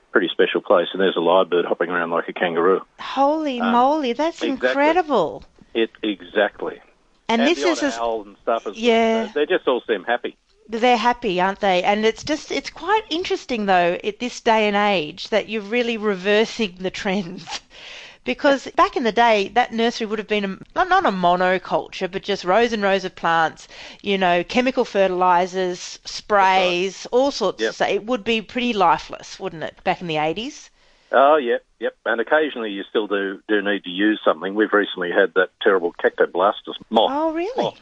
a 0.09 0.11
pretty 0.11 0.29
special 0.29 0.61
place. 0.61 0.87
And 0.93 0.99
there's 1.01 1.15
a 1.15 1.19
lyrebird 1.19 1.65
hopping 1.65 1.89
around 1.91 2.09
like 2.09 2.27
a 2.27 2.33
kangaroo. 2.33 2.81
Holy 2.99 3.59
Um, 3.61 3.71
moly, 3.71 4.13
that's 4.13 4.41
exactly. 4.41 4.67
incredible. 4.69 5.43
It 5.75 5.91
exactly. 6.01 6.81
And, 7.29 7.41
And 7.41 7.49
this 7.49 7.63
is 7.63 7.83
owl 7.83 8.23
and 8.23 8.37
stuff. 8.41 8.63
As 8.67 8.75
Yeah. 8.75 9.23
well. 9.23 9.31
They 9.33 9.45
just 9.45 9.67
all 9.67 9.81
seem 9.87 10.03
happy. 10.03 10.37
they're 10.67 10.97
happy, 10.97 11.39
aren't 11.39 11.59
they? 11.59 11.83
And 11.83 12.05
it's 12.05 12.23
just 12.23 12.51
it's 12.51 12.69
quite 12.69 13.03
interesting 13.09 13.65
though 13.65 13.97
at 14.03 14.19
this 14.19 14.41
day 14.41 14.67
and 14.67 14.75
age 14.75 15.29
that 15.29 15.47
you're 15.49 15.61
really 15.61 15.97
reversing 15.97 16.75
the 16.79 16.89
trends 16.91 17.61
Because 18.25 18.67
back 18.75 18.95
in 18.95 19.03
the 19.03 19.11
day, 19.11 19.49
that 19.49 19.73
nursery 19.73 20.07
would 20.07 20.19
have 20.19 20.27
been 20.29 20.45
a, 20.45 20.47
not, 20.75 20.87
not 20.89 21.05
a 21.05 21.11
monoculture, 21.11 22.09
but 22.11 22.23
just 22.23 22.45
rows 22.45 22.71
and 22.71 22.81
rows 22.81 23.03
of 23.03 23.15
plants, 23.15 23.67
you 24.01 24.17
know, 24.17 24.43
chemical 24.45 24.85
fertilizers, 24.85 25.99
sprays, 26.05 27.05
all 27.11 27.31
sorts 27.31 27.61
Yep. 27.61 27.69
of 27.69 27.75
stuff. 27.75 27.89
It 27.89 28.05
would 28.05 28.23
be 28.23 28.41
pretty 28.41 28.71
lifeless, 28.73 29.39
wouldn't 29.39 29.63
it, 29.63 29.83
back 29.83 29.99
in 30.01 30.07
the 30.07 30.17
80s? 30.17 30.69
Oh, 31.13 31.37
yep, 31.37 31.63
yep. 31.79 31.95
And 32.05 32.19
occasionally 32.19 32.71
you 32.71 32.83
still 32.89 33.07
do, 33.07 33.39
do 33.47 33.61
need 33.61 33.83
to 33.83 33.89
use 33.89 34.19
something. 34.25 34.55
We've 34.55 34.73
recently 34.73 35.11
had 35.11 35.33
that 35.35 35.49
terrible 35.61 35.93
Cactoblastis 35.93 36.75
moth, 36.89 37.11
Oh, 37.11 37.33
really? 37.33 37.63
moth 37.63 37.79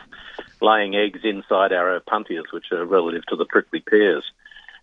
laying 0.61 0.95
eggs 0.95 1.21
inside 1.23 1.73
our 1.73 1.99
opuntias, 1.99 2.51
which 2.53 2.71
are 2.71 2.85
relative 2.85 3.25
to 3.27 3.35
the 3.35 3.45
prickly 3.45 3.79
pears. 3.81 4.23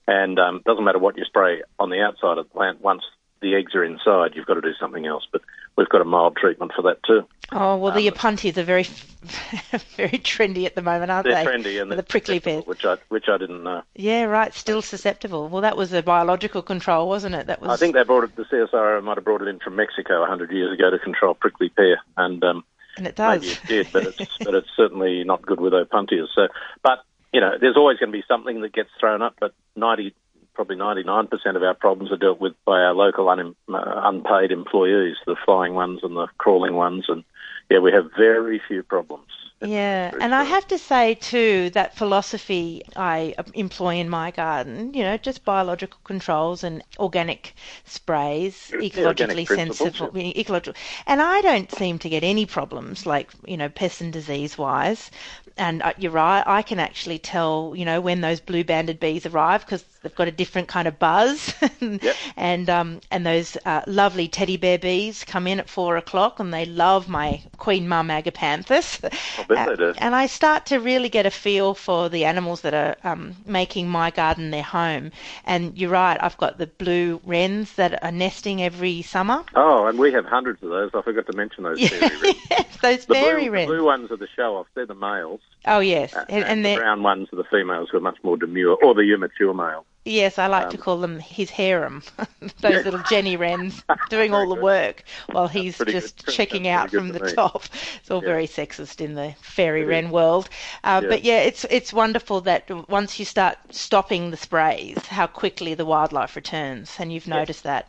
And 0.06 0.38
um, 0.38 0.62
doesn't 0.64 0.82
matter 0.84 0.98
what 0.98 1.16
you 1.16 1.24
spray 1.24 1.62
on 1.78 1.90
the 1.90 2.00
outside 2.00 2.38
of 2.38 2.48
the 2.48 2.54
plant, 2.54 2.80
once 2.80 3.02
the 3.40 3.54
eggs 3.54 3.74
are 3.74 3.84
inside, 3.84 4.32
you've 4.34 4.46
got 4.46 4.54
to 4.54 4.60
do 4.60 4.74
something 4.78 5.06
else. 5.06 5.26
But 5.30 5.42
we've 5.76 5.88
got 5.88 6.00
a 6.00 6.04
mild 6.04 6.36
treatment 6.36 6.72
for 6.74 6.82
that 6.82 7.02
too. 7.04 7.26
Oh, 7.50 7.76
well, 7.76 7.92
the 7.92 8.10
Opuntias 8.10 8.58
are 8.58 8.62
very, 8.62 8.82
very 9.96 10.18
trendy 10.18 10.66
at 10.66 10.74
the 10.74 10.82
moment, 10.82 11.10
aren't 11.10 11.26
They're 11.26 11.44
they? 11.44 11.50
trendy 11.50 11.80
and 11.80 11.90
the 11.90 12.02
prickly 12.02 12.40
pears. 12.40 12.64
susceptible, 12.64 12.68
which 12.68 12.84
I 12.84 12.96
which 13.08 13.28
I 13.28 13.38
didn't 13.38 13.62
know. 13.62 13.82
Yeah, 13.94 14.24
right. 14.24 14.52
Still 14.52 14.82
susceptible. 14.82 15.48
Well, 15.48 15.62
that 15.62 15.76
was 15.76 15.92
a 15.92 16.02
biological 16.02 16.62
control, 16.62 17.08
wasn't 17.08 17.34
it? 17.34 17.46
That 17.46 17.62
was. 17.62 17.70
I 17.70 17.76
think 17.76 17.94
they 17.94 18.02
brought 18.04 18.24
it. 18.24 18.36
The 18.36 18.44
CSIRO 18.44 19.02
might 19.02 19.16
have 19.16 19.24
brought 19.24 19.42
it 19.42 19.48
in 19.48 19.60
from 19.60 19.76
Mexico 19.76 20.20
100 20.20 20.50
years 20.52 20.72
ago 20.72 20.90
to 20.90 20.98
control 20.98 21.34
prickly 21.34 21.70
pear, 21.70 21.98
and 22.16 22.42
um, 22.44 22.64
and 22.98 23.06
it 23.06 23.16
does. 23.16 23.40
maybe 23.40 23.52
it 23.52 23.66
did, 23.66 23.92
but 23.92 24.06
it's 24.06 24.38
but 24.44 24.54
it's 24.54 24.68
certainly 24.76 25.24
not 25.24 25.40
good 25.42 25.60
with 25.60 25.72
opuntias. 25.72 26.26
So, 26.34 26.48
but 26.82 27.04
you 27.32 27.40
know, 27.40 27.52
there's 27.58 27.76
always 27.76 27.98
going 27.98 28.12
to 28.12 28.18
be 28.18 28.24
something 28.28 28.60
that 28.60 28.72
gets 28.72 28.90
thrown 29.00 29.22
up. 29.22 29.36
But 29.40 29.54
90, 29.76 30.14
probably 30.58 30.74
99% 30.74 31.54
of 31.54 31.62
our 31.62 31.72
problems 31.72 32.10
are 32.10 32.16
dealt 32.16 32.40
with 32.40 32.52
by 32.64 32.80
our 32.80 32.92
local 32.92 33.28
un, 33.28 33.54
uh, 33.72 34.00
unpaid 34.02 34.50
employees, 34.50 35.14
the 35.24 35.36
flying 35.44 35.74
ones 35.74 36.00
and 36.02 36.16
the 36.16 36.26
crawling 36.36 36.74
ones, 36.74 37.04
and 37.06 37.22
yeah, 37.70 37.78
we 37.78 37.92
have 37.92 38.10
very 38.16 38.60
few 38.66 38.82
problems. 38.82 39.28
Yeah, 39.60 40.10
and 40.20 40.34
I 40.34 40.42
have 40.42 40.66
to 40.68 40.78
say 40.78 41.14
too 41.14 41.70
that 41.70 41.96
philosophy 41.96 42.82
I 42.96 43.34
employ 43.54 43.96
in 43.96 44.08
my 44.08 44.32
garden, 44.32 44.94
you 44.94 45.02
know, 45.04 45.16
just 45.16 45.44
biological 45.44 46.00
controls 46.02 46.64
and 46.64 46.82
organic 46.98 47.54
sprays, 47.84 48.72
ecologically 48.74 49.06
organic 49.06 49.48
sensible, 49.48 50.16
ecological, 50.16 50.80
and 51.06 51.22
I 51.22 51.40
don't 51.40 51.70
seem 51.72 51.98
to 52.00 52.08
get 52.08 52.24
any 52.24 52.46
problems 52.46 53.06
like 53.06 53.30
you 53.46 53.56
know 53.56 53.68
pest 53.68 54.00
and 54.00 54.12
disease 54.12 54.58
wise. 54.58 55.10
And 55.58 55.82
uh, 55.82 55.92
you're 55.98 56.12
right, 56.12 56.42
I 56.46 56.62
can 56.62 56.78
actually 56.78 57.18
tell, 57.18 57.74
you 57.76 57.84
know, 57.84 58.00
when 58.00 58.20
those 58.20 58.40
blue 58.40 58.64
banded 58.64 59.00
bees 59.00 59.26
arrive 59.26 59.64
because 59.64 59.84
they've 60.02 60.14
got 60.14 60.28
a 60.28 60.32
different 60.32 60.68
kind 60.68 60.88
of 60.88 60.98
buzz. 60.98 61.54
Yep. 61.80 62.16
and 62.36 62.68
um, 62.68 63.00
and 63.10 63.24
those 63.24 63.56
uh, 63.64 63.82
lovely 63.86 64.28
teddy 64.28 64.56
bear 64.56 64.78
bees 64.78 65.24
come 65.24 65.46
in 65.46 65.58
at 65.58 65.68
four 65.68 65.96
o'clock 65.96 66.38
and 66.40 66.52
they 66.52 66.66
love 66.66 67.08
my 67.08 67.40
queen 67.56 67.88
mum 67.88 68.08
agapanthus. 68.08 69.02
I 69.38 69.44
bet 69.44 69.68
they 69.68 69.76
do. 69.76 69.94
And 69.98 70.14
I 70.14 70.26
start 70.26 70.66
to 70.66 70.78
really 70.78 71.08
get 71.08 71.24
a 71.24 71.30
feel 71.30 71.74
for 71.74 72.08
the 72.08 72.24
animals 72.24 72.62
that 72.62 72.74
are 72.74 72.96
um, 73.04 73.36
making 73.46 73.88
my 73.88 74.10
garden 74.10 74.50
their 74.50 74.62
home. 74.62 75.12
And 75.44 75.76
you're 75.78 75.90
right, 75.90 76.18
I've 76.20 76.36
got 76.36 76.58
the 76.58 76.66
blue 76.66 77.20
wrens 77.24 77.72
that 77.74 78.02
are 78.02 78.12
nesting 78.12 78.62
every 78.62 79.02
summer. 79.02 79.44
Oh, 79.54 79.86
and 79.86 79.98
we 79.98 80.12
have 80.12 80.26
hundreds 80.26 80.62
of 80.62 80.70
those. 80.70 80.90
I 80.94 81.02
forgot 81.02 81.26
to 81.26 81.36
mention 81.36 81.64
those 81.64 81.88
fairy 81.88 82.18
wrens. 82.22 82.76
those 82.82 83.06
The 83.06 83.14
fairy 83.14 83.48
blue, 83.48 83.60
the 83.60 83.66
blue 83.66 83.84
ones 83.84 84.10
are 84.10 84.16
the 84.16 84.28
show-offs. 84.36 84.70
They're 84.74 84.86
the 84.86 84.94
males. 84.94 85.40
Oh 85.66 85.80
yes, 85.80 86.14
Uh, 86.14 86.24
and, 86.28 86.44
and 86.44 86.64
the 86.64 86.76
brown 86.76 87.02
ones 87.02 87.28
are 87.32 87.36
the 87.36 87.44
females 87.50 87.88
who 87.90 87.98
are 87.98 88.00
much 88.00 88.18
more 88.22 88.36
demure, 88.36 88.78
or 88.82 88.94
the 88.94 89.12
immature 89.12 89.52
male. 89.52 89.84
Yes, 90.04 90.38
I 90.38 90.46
like 90.46 90.70
to 90.70 90.78
Um, 90.78 90.82
call 90.82 90.96
them 90.98 91.18
his 91.18 91.50
harem. 91.50 92.02
Those 92.60 92.76
Yeah. 92.76 92.82
little 92.82 93.00
Jenny 93.00 93.36
wrens 93.36 93.84
doing 94.08 94.32
all 94.32 94.48
the 94.48 94.54
good. 94.54 94.64
work 94.64 95.04
while 95.26 95.48
he's 95.48 95.76
just 95.84 96.24
good. 96.24 96.32
checking 96.32 96.62
That's 96.62 96.84
out 96.84 96.90
from 96.90 97.08
the 97.08 97.20
me. 97.20 97.34
top. 97.34 97.64
It's 97.96 98.10
all 98.10 98.22
Yeah. 98.22 98.28
very 98.28 98.46
sexist 98.46 99.02
in 99.02 99.14
the 99.14 99.34
fairy 99.42 99.80
It 99.80 99.84
is. 99.84 99.88
wren 99.88 100.10
world. 100.10 100.48
Uh, 100.84 101.00
Yeah. 101.02 101.08
But 101.10 101.24
yeah, 101.24 101.40
it's 101.40 101.64
it's 101.64 101.92
wonderful 101.92 102.40
that 102.42 102.70
once 102.88 103.18
you 103.18 103.26
start 103.26 103.58
stopping 103.70 104.30
the 104.30 104.38
sprays, 104.38 104.96
how 105.08 105.26
quickly 105.26 105.74
the 105.74 105.84
wildlife 105.84 106.36
returns, 106.36 106.96
and 106.98 107.12
you've 107.12 107.28
noticed 107.28 107.64
that. 107.64 107.88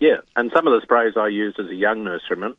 Yeah, 0.00 0.18
and 0.36 0.50
some 0.54 0.66
of 0.66 0.72
the 0.72 0.80
sprays 0.82 1.14
I 1.16 1.28
used 1.28 1.58
as 1.58 1.68
a 1.68 1.74
young 1.74 2.04
nurseryman, 2.04 2.54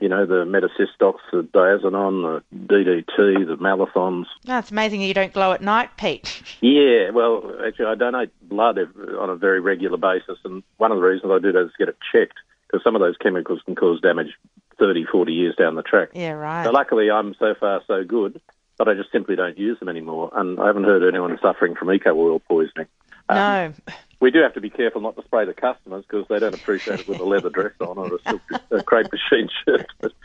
you 0.00 0.08
know, 0.08 0.26
the 0.26 0.44
Metasystox, 0.44 1.16
the 1.32 1.42
Diazinon, 1.42 2.42
the 2.52 2.66
DDT, 2.74 3.46
the 3.46 3.56
Malathions. 3.56 4.26
No, 4.46 4.58
it's 4.58 4.70
amazing 4.70 5.00
you 5.00 5.14
don't 5.14 5.32
glow 5.32 5.52
at 5.52 5.62
night, 5.62 5.90
Pete. 5.96 6.42
Yeah, 6.60 7.10
well, 7.10 7.52
actually, 7.66 7.86
I 7.86 7.94
donate 7.94 8.30
blood 8.48 8.78
ev- 8.78 8.96
on 9.20 9.28
a 9.28 9.36
very 9.36 9.60
regular 9.60 9.98
basis, 9.98 10.38
and 10.44 10.62
one 10.78 10.92
of 10.92 10.96
the 10.98 11.02
reasons 11.02 11.30
I 11.30 11.38
do 11.38 11.52
that 11.52 11.66
is 11.66 11.72
to 11.72 11.78
get 11.78 11.88
it 11.90 11.96
checked, 12.10 12.38
because 12.66 12.82
some 12.82 12.94
of 12.96 13.00
those 13.02 13.16
chemicals 13.18 13.60
can 13.66 13.74
cause 13.74 14.00
damage 14.00 14.32
30, 14.78 15.04
40 15.04 15.32
years 15.32 15.54
down 15.56 15.74
the 15.74 15.82
track. 15.82 16.08
Yeah, 16.14 16.30
right. 16.32 16.64
So 16.64 16.70
luckily, 16.70 17.10
I'm 17.10 17.34
so 17.38 17.54
far 17.54 17.82
so 17.86 18.02
good, 18.02 18.40
but 18.78 18.88
I 18.88 18.94
just 18.94 19.12
simply 19.12 19.36
don't 19.36 19.58
use 19.58 19.78
them 19.78 19.90
anymore, 19.90 20.30
and 20.32 20.58
I 20.58 20.66
haven't 20.66 20.84
heard 20.84 21.06
anyone 21.06 21.38
suffering 21.42 21.74
from 21.74 21.92
eco 21.92 22.14
oil 22.14 22.40
poisoning. 22.40 22.86
Um, 23.28 23.36
no, 23.36 23.72
We 24.24 24.30
do 24.30 24.40
have 24.40 24.54
to 24.54 24.60
be 24.62 24.70
careful 24.70 25.02
not 25.02 25.16
to 25.16 25.22
spray 25.22 25.44
the 25.44 25.52
customers 25.52 26.02
because 26.08 26.26
they 26.28 26.38
don't 26.38 26.54
appreciate 26.54 27.00
it 27.00 27.06
with 27.06 27.20
a 27.20 27.24
leather 27.24 27.50
dress 27.50 27.74
on 27.78 27.98
or 27.98 28.06
a, 28.06 28.18
silk, 28.26 28.40
a 28.70 28.82
crepe 28.82 29.10
de 29.10 29.18
Chine 29.28 29.50
shirt. 29.66 29.86
But 30.00 30.12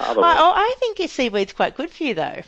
otherwise, 0.00 0.36
oh, 0.40 0.52
I 0.56 0.74
think 0.80 0.98
your 0.98 1.06
seaweed's 1.06 1.52
quite 1.52 1.76
good 1.76 1.88
for 1.88 2.02
you, 2.02 2.14
though. 2.14 2.42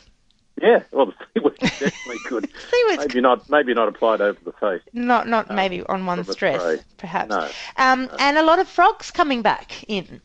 yeah, 0.61 0.83
well, 0.91 1.05
the 1.05 1.13
seaweed's 1.33 1.79
definitely 1.79 2.17
good. 2.27 2.49
Seaweed's 2.69 3.07
maybe 3.07 3.21
not, 3.21 3.49
maybe 3.49 3.73
not 3.73 3.87
applied 3.87 4.19
over 4.19 4.37
the 4.43 4.51
face. 4.51 4.81
Not 4.91 5.29
not 5.29 5.49
maybe 5.49 5.81
on 5.83 6.05
one 6.05 6.21
from 6.21 6.29
a 6.29 6.33
stress, 6.33 6.59
spray. 6.59 6.79
perhaps. 6.97 7.29
No. 7.29 7.49
Um, 7.77 8.09
and 8.19 8.37
a 8.37 8.43
lot 8.43 8.59
of 8.59 8.67
frogs 8.67 9.11
coming 9.11 9.41
back 9.41 9.81
in. 9.87 10.19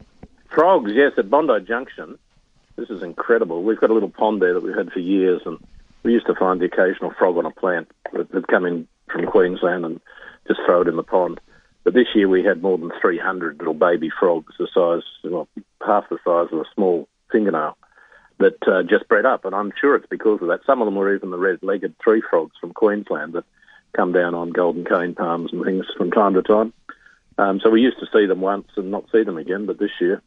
Frogs, 0.48 0.90
yes, 0.92 1.12
at 1.16 1.30
Bondi 1.30 1.64
Junction. 1.64 2.18
This 2.74 2.90
is 2.90 3.04
incredible. 3.04 3.62
We've 3.62 3.78
got 3.78 3.90
a 3.90 3.94
little 3.94 4.10
pond 4.10 4.42
there 4.42 4.54
that 4.54 4.64
we've 4.64 4.76
had 4.76 4.90
for 4.90 4.98
years, 4.98 5.42
and 5.46 5.58
we 6.02 6.12
used 6.12 6.26
to 6.26 6.34
find 6.34 6.60
the 6.60 6.64
occasional 6.64 7.12
frog 7.12 7.36
on 7.36 7.46
a 7.46 7.52
plant 7.52 7.88
that 8.12 8.32
had 8.32 8.48
come 8.48 8.66
in 8.66 8.88
from 9.12 9.26
Queensland 9.26 9.84
and 9.84 10.00
just 10.46 10.60
throw 10.66 10.82
it 10.82 10.88
in 10.88 10.96
the 10.96 11.02
pond. 11.02 11.40
But 11.84 11.94
this 11.94 12.08
year 12.14 12.28
we 12.28 12.44
had 12.44 12.62
more 12.62 12.78
than 12.78 12.92
300 13.00 13.58
little 13.58 13.74
baby 13.74 14.10
frogs, 14.10 14.54
the 14.58 14.68
size, 14.74 15.02
well, 15.24 15.48
half 15.84 16.08
the 16.08 16.18
size 16.24 16.48
of 16.52 16.60
a 16.60 16.64
small 16.74 17.08
fingernail, 17.32 17.76
that 18.38 18.56
uh, 18.66 18.82
just 18.82 19.08
bred 19.08 19.24
up. 19.24 19.44
And 19.44 19.54
I'm 19.54 19.72
sure 19.80 19.96
it's 19.96 20.06
because 20.08 20.42
of 20.42 20.48
that. 20.48 20.60
Some 20.66 20.82
of 20.82 20.86
them 20.86 20.96
were 20.96 21.14
even 21.14 21.30
the 21.30 21.38
red-legged 21.38 21.98
tree 22.00 22.22
frogs 22.28 22.56
from 22.60 22.72
Queensland 22.72 23.32
that 23.32 23.44
come 23.94 24.12
down 24.12 24.34
on 24.34 24.50
golden 24.50 24.84
cane 24.84 25.14
palms 25.14 25.52
and 25.52 25.64
things 25.64 25.86
from 25.96 26.10
time 26.10 26.34
to 26.34 26.42
time. 26.42 26.72
Um, 27.38 27.60
so 27.62 27.70
we 27.70 27.80
used 27.80 27.98
to 28.00 28.08
see 28.12 28.26
them 28.26 28.40
once 28.40 28.68
and 28.76 28.90
not 28.90 29.06
see 29.10 29.22
them 29.22 29.38
again, 29.38 29.64
but 29.64 29.78
this 29.78 29.90
year, 30.00 30.20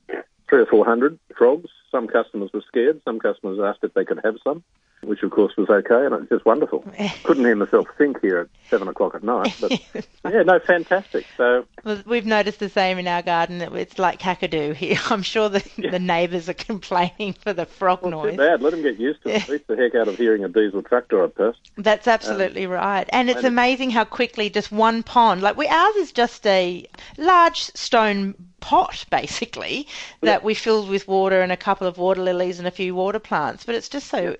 three 0.50 0.62
or 0.62 0.65
four 0.65 0.86
hundred 0.86 1.20
frogs. 1.38 1.70
Some 1.91 2.08
customers 2.08 2.50
were 2.53 2.63
scared. 2.67 3.01
Some 3.05 3.20
customers 3.20 3.60
asked 3.63 3.84
if 3.84 3.93
they 3.93 4.05
could 4.05 4.20
have 4.24 4.36
some, 4.43 4.63
which 5.06 5.24
of 5.24 5.32
course 5.32 5.56
was 5.58 5.70
okay, 5.70 6.06
and 6.06 6.14
it's 6.16 6.30
just 6.30 6.46
wonderful. 6.46 6.86
Couldn't 7.24 7.46
hear 7.46 7.56
myself 7.56 7.88
think 7.98 8.22
here 8.22 8.40
at 8.40 8.48
seven 8.70 8.88
o'clock 8.88 9.16
at 9.16 9.24
night, 9.24 9.56
but 9.60 9.72
yeah, 10.26 10.44
no, 10.44 10.60
fantastic. 10.60 11.26
So 11.38 11.66
Well, 11.84 12.02
We've 12.06 12.26
noticed 12.26 12.60
the 12.60 12.70
same 12.70 12.98
in 12.98 13.08
our 13.08 13.22
garden. 13.22 13.62
It's 13.62 14.00
like 14.00 14.20
Kakadu 14.20 14.76
here. 14.76 14.98
I'm 15.10 15.24
sure 15.24 15.50
the, 15.50 15.64
the 15.78 16.00
neighbours 16.00 16.50
are 16.50 16.54
complaining 16.54 17.34
for 17.34 17.54
the 17.54 17.66
frog 17.66 18.02
too 18.04 18.10
noise. 18.10 18.38
bad. 18.38 18.62
Let 18.62 18.72
them 18.72 18.82
get 18.82 19.00
used 19.00 19.24
to 19.24 19.36
it. 19.36 19.48
Beats 19.48 19.68
the 19.68 19.76
heck 19.76 19.96
out 19.96 20.08
of 20.08 20.18
hearing 20.18 20.44
a 20.44 20.50
diesel 20.50 20.82
truck 20.82 21.08
drive 21.10 21.36
past. 21.36 21.58
That's 21.78 22.08
absolutely 22.08 22.66
um, 22.66 22.72
right. 22.72 23.10
And 23.10 23.30
it's 23.30 23.38
and 23.38 23.46
it- 23.46 23.50
amazing 23.50 23.92
how 23.92 24.04
quickly 24.06 24.50
just 24.50 24.72
one 24.72 25.04
pond, 25.04 25.42
like 25.42 25.58
we, 25.58 25.68
ours 25.68 25.96
is 25.96 26.12
just 26.12 26.46
a 26.48 26.86
large 27.18 27.62
stone 27.76 28.36
pot 28.64 29.04
basically 29.12 29.86
that 30.22 30.42
we 30.42 30.54
filled 30.54 30.88
with 30.90 31.06
water 31.06 31.42
and 31.42 31.52
a 31.52 31.58
couple 31.58 31.86
of 31.86 31.98
water 31.98 32.22
lilies 32.22 32.60
and 32.60 32.68
a 32.68 32.72
few 32.72 32.96
water 32.96 33.20
plants. 33.20 33.66
But 33.66 33.76
it's 33.76 33.90
just 33.90 34.08
so 34.08 34.38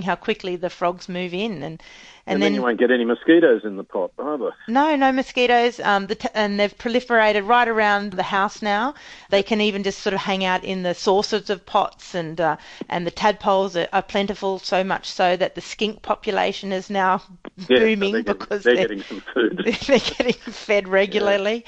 amazing 0.00 0.08
how 0.10 0.16
quickly 0.16 0.56
the 0.56 0.70
frogs 0.70 1.08
move 1.08 1.34
in 1.34 1.62
and 1.62 1.82
And, 2.26 2.34
and, 2.36 2.42
then, 2.42 2.54
you 2.54 2.62
won't 2.62 2.78
get 2.78 2.90
any 2.90 3.04
mosquitoes 3.04 3.62
in 3.64 3.76
the 3.76 3.82
pot 3.84 4.12
either. 4.18 4.52
No, 4.68 4.94
no 4.96 5.10
mosquitoes. 5.10 5.80
Um, 5.80 6.06
the 6.06 6.14
t- 6.14 6.28
and 6.34 6.60
they've 6.60 6.76
proliferated 6.76 7.48
right 7.48 7.66
around 7.66 8.12
the 8.12 8.22
house 8.22 8.62
now. 8.62 8.94
They 9.30 9.42
can 9.42 9.60
even 9.60 9.82
just 9.82 9.98
sort 10.00 10.14
of 10.14 10.20
hang 10.20 10.44
out 10.44 10.62
in 10.62 10.82
the 10.82 10.94
saucers 10.94 11.50
of 11.50 11.64
pots, 11.66 12.14
and 12.14 12.40
uh, 12.40 12.56
and 12.88 13.06
the 13.06 13.10
tadpoles 13.10 13.74
are, 13.76 13.88
are 13.92 14.02
plentiful. 14.02 14.58
So 14.58 14.84
much 14.84 15.06
so 15.10 15.36
that 15.36 15.54
the 15.54 15.60
skink 15.60 16.02
population 16.02 16.72
is 16.72 16.88
now 16.90 17.22
Yeah, 17.68 17.78
booming 17.80 18.12
they're 18.12 18.22
getting, 18.22 18.38
because 18.38 18.62
they're 18.62 18.74
they're, 18.76 18.88
getting 18.88 19.02
some 19.02 19.22
food. 19.34 19.62
they're 19.86 19.98
getting 19.98 20.34
fed 20.52 20.86
regularly. 21.00 21.64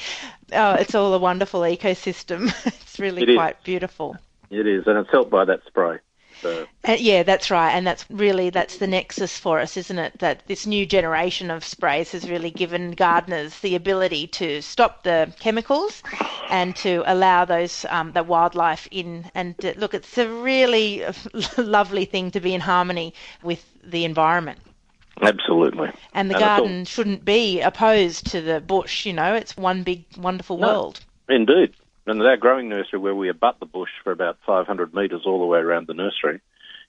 Oh, 0.53 0.75
it's 0.75 0.95
all 0.95 1.13
a 1.15 1.19
wonderful 1.19 1.63
ecosystem. 1.63 2.53
it's 2.67 2.99
really 3.01 3.23
It 3.23 3.31
is. 3.31 3.37
quite 3.37 3.65
beautiful. 3.65 4.17
it 4.51 4.67
is, 4.67 4.87
and 4.87 4.99
it's 4.99 5.11
helped 5.11 5.31
by 5.31 5.45
that 5.47 5.61
spray. 5.67 5.99
So 6.43 6.67
Uh, 6.87 6.97
yeah, 6.99 7.23
that's 7.23 7.51
right, 7.51 7.71
and 7.71 7.87
that's 7.87 8.05
really 8.11 8.51
that's 8.51 8.79
the 8.79 8.87
nexus 8.89 9.39
for 9.39 9.61
us, 9.61 9.77
isn't 9.77 9.99
it? 9.99 10.19
That 10.19 10.43
this 10.49 10.67
new 10.67 10.85
generation 10.85 11.51
of 11.51 11.65
sprays 11.65 12.11
has 12.13 12.29
really 12.29 12.51
given 12.51 12.91
gardeners 12.93 13.61
the 13.61 13.77
ability 13.77 14.27
to 14.29 14.61
stop 14.61 15.05
the 15.05 15.33
chemicals 15.39 16.03
and 16.51 16.75
to 16.77 17.05
allow 17.07 17.45
those 17.45 17.87
um, 17.89 18.13
the 18.13 18.25
wildlife 18.25 18.89
in. 18.91 19.31
And 19.35 19.55
uh, 19.65 19.75
look, 19.77 19.95
it's 19.95 20.19
a 20.19 20.29
really 20.29 21.05
lovely 21.57 22.05
thing 22.05 22.33
to 22.33 22.41
be 22.41 22.53
in 22.55 22.61
harmony 22.61 23.15
with 23.43 23.65
the 23.85 24.05
environment. 24.05 24.59
absolutely. 25.21 25.91
And 26.15 26.29
the 26.31 26.35
And 26.35 26.43
all- 26.45 26.59
garden 26.59 26.85
shouldn't 26.85 27.25
be 27.25 27.61
opposed 27.61 28.27
to 28.33 28.41
the 28.41 28.61
bush. 28.61 29.07
You 29.07 29.13
know, 29.13 29.35
it's 29.35 29.57
one 29.57 29.85
big 29.85 30.05
wonderful 30.19 30.59
No. 30.59 30.67
world. 30.67 31.01
Indeed. 31.29 31.75
And 32.07 32.21
at 32.21 32.27
our 32.27 32.37
growing 32.37 32.69
nursery, 32.69 32.99
where 32.99 33.15
we 33.15 33.29
abut 33.29 33.61
the 33.61 33.67
bush 33.67 33.91
for 34.03 34.11
about 34.13 34.39
500 34.47 34.95
metres 34.95 35.23
all 35.25 35.39
the 35.39 35.47
way 35.47 35.59
around 35.61 35.87
the 35.87 35.95
nursery, 35.95 36.41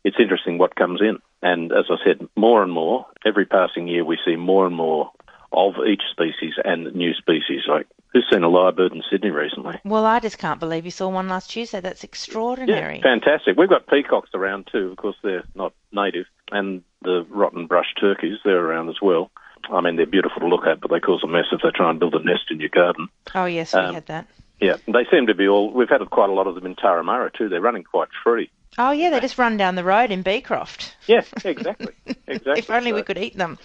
it's 0.03 0.17
interesting 0.20 0.58
what 0.58 0.75
comes 0.75 1.01
in. 1.01 1.20
And 1.41 1.72
as 1.72 1.86
I 1.89 1.96
said, 2.03 2.27
more 2.36 2.63
and 2.63 2.72
more, 2.72 3.05
every 3.25 3.46
passing 3.46 3.88
year, 3.88 4.03
we 4.03 4.17
see 4.25 4.36
more 4.36 4.65
and 4.65 4.75
more 4.75 5.12
of 5.51 5.75
each 5.88 6.01
species 6.12 6.53
and 6.65 6.93
new 6.96 7.13
species. 7.13 7.62
Like, 7.67 7.86
who's 8.12 8.25
seen 8.32 8.43
a 8.43 8.50
lyrebird 8.50 8.91
in 8.93 9.03
Sydney 9.10 9.29
recently? 9.29 9.79
Well, 9.86 10.05
I 10.05 10.20
just 10.20 10.39
can't 10.39 10.60
believe 10.60 10.84
you 10.86 10.91
saw 10.91 11.10
one 11.10 11.29
last 11.29 11.51
Tuesday. 11.51 11.79
That's 11.79 12.03
extraordinary. 12.03 12.98
Yeah, 12.98 13.01
fantastic. 13.03 13.55
We've 13.55 13.70
got 13.70 13.86
peacocks 13.88 14.32
around 14.34 14.67
too. 14.72 14.89
Of 14.91 14.98
course, 14.98 15.15
they're 15.24 15.43
not 15.53 15.74
native, 15.91 16.25
and 16.51 16.82
the 17.03 17.25
rotten 17.29 17.67
brush 17.67 17.93
turkeys 18.00 18.39
they're 18.43 18.65
around 18.65 18.89
as 18.89 19.00
well. 19.01 19.29
I 19.72 19.79
mean, 19.79 19.96
they're 19.96 20.05
beautiful 20.08 20.41
to 20.41 20.48
look 20.48 20.65
at, 20.65 20.82
but 20.82 20.89
they 20.91 21.00
cause 21.00 21.22
a 21.24 21.27
mess 21.27 21.46
if 21.51 21.62
they 21.62 21.70
try 21.70 21.89
and 21.89 22.00
build 22.00 22.15
a 22.15 22.24
nest 22.24 22.46
in 22.50 22.60
your 22.60 22.70
garden. 22.70 23.08
Oh, 23.36 23.46
yes, 23.46 23.74
we 23.74 23.79
Um, 23.79 23.93
had 23.93 24.08
that. 24.08 24.27
Yeah, 24.63 24.77
they 24.88 25.05
seem 25.12 25.27
to 25.27 25.36
be 25.36 25.48
all. 25.48 25.74
We've 25.74 25.89
had 25.89 26.00
quite 26.10 26.29
a 26.29 26.34
lot 26.34 26.48
of 26.48 26.55
them 26.55 26.65
in 26.65 26.75
Turramurra 26.75 27.34
too. 27.34 27.50
They're 27.50 27.60
running 27.60 27.84
quite 27.84 28.08
free. 28.24 28.50
Oh, 28.77 28.91
yeah, 28.91 29.12
they 29.12 29.20
just 29.20 29.38
run 29.38 29.58
down 29.58 29.75
the 29.75 29.84
road 29.84 30.10
in 30.10 30.24
Beecroft. 30.24 30.96
Yeah, 31.05 31.24
exactly, 31.43 31.93
exactly. 32.27 32.53
If 32.58 32.72
only 32.72 32.93
we 32.93 33.03
could 33.03 33.17
eat 33.17 33.38
them. 33.38 33.60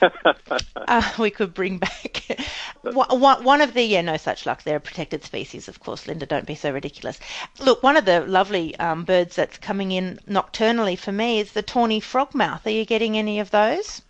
uh, 0.76 1.12
we 1.18 1.30
could 1.30 1.52
bring 1.52 1.78
back 1.78 2.38
one 2.82 3.60
of 3.60 3.74
the 3.74 3.82
yeah 3.82 4.02
no 4.02 4.16
such 4.16 4.46
luck 4.46 4.62
they're 4.62 4.76
a 4.76 4.80
protected 4.80 5.24
species 5.24 5.68
of 5.68 5.80
course 5.80 6.06
linda 6.06 6.26
don't 6.26 6.46
be 6.46 6.54
so 6.54 6.70
ridiculous 6.70 7.18
look 7.60 7.82
one 7.82 7.96
of 7.96 8.04
the 8.04 8.20
lovely 8.20 8.76
um, 8.78 9.04
birds 9.04 9.36
that's 9.36 9.58
coming 9.58 9.90
in 9.90 10.18
nocturnally 10.26 10.96
for 10.96 11.12
me 11.12 11.40
is 11.40 11.52
the 11.52 11.62
tawny 11.62 12.00
frogmouth 12.00 12.66
are 12.66 12.70
you 12.70 12.84
getting 12.84 13.16
any 13.16 13.40
of 13.40 13.50
those 13.50 14.02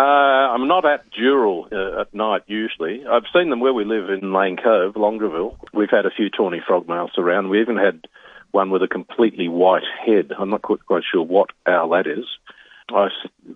Uh, 0.00 0.54
I'm 0.54 0.66
not 0.66 0.86
at 0.86 1.10
Dural 1.12 1.70
uh, 1.70 2.00
at 2.00 2.14
night 2.14 2.44
usually. 2.46 3.04
I've 3.06 3.24
seen 3.34 3.50
them 3.50 3.60
where 3.60 3.74
we 3.74 3.84
live 3.84 4.08
in 4.08 4.32
Lane 4.32 4.56
Cove, 4.56 4.96
Longueville. 4.96 5.58
We've 5.74 5.90
had 5.90 6.06
a 6.06 6.10
few 6.10 6.30
tawny 6.30 6.62
frogmouths 6.66 7.18
around. 7.18 7.50
We 7.50 7.60
even 7.60 7.76
had 7.76 8.06
one 8.50 8.70
with 8.70 8.82
a 8.82 8.88
completely 8.88 9.46
white 9.48 9.82
head. 10.06 10.32
I'm 10.38 10.48
not 10.48 10.62
quite, 10.62 10.86
quite 10.86 11.02
sure 11.04 11.22
what 11.22 11.50
owl 11.66 11.90
that 11.90 12.06
I 12.06 13.08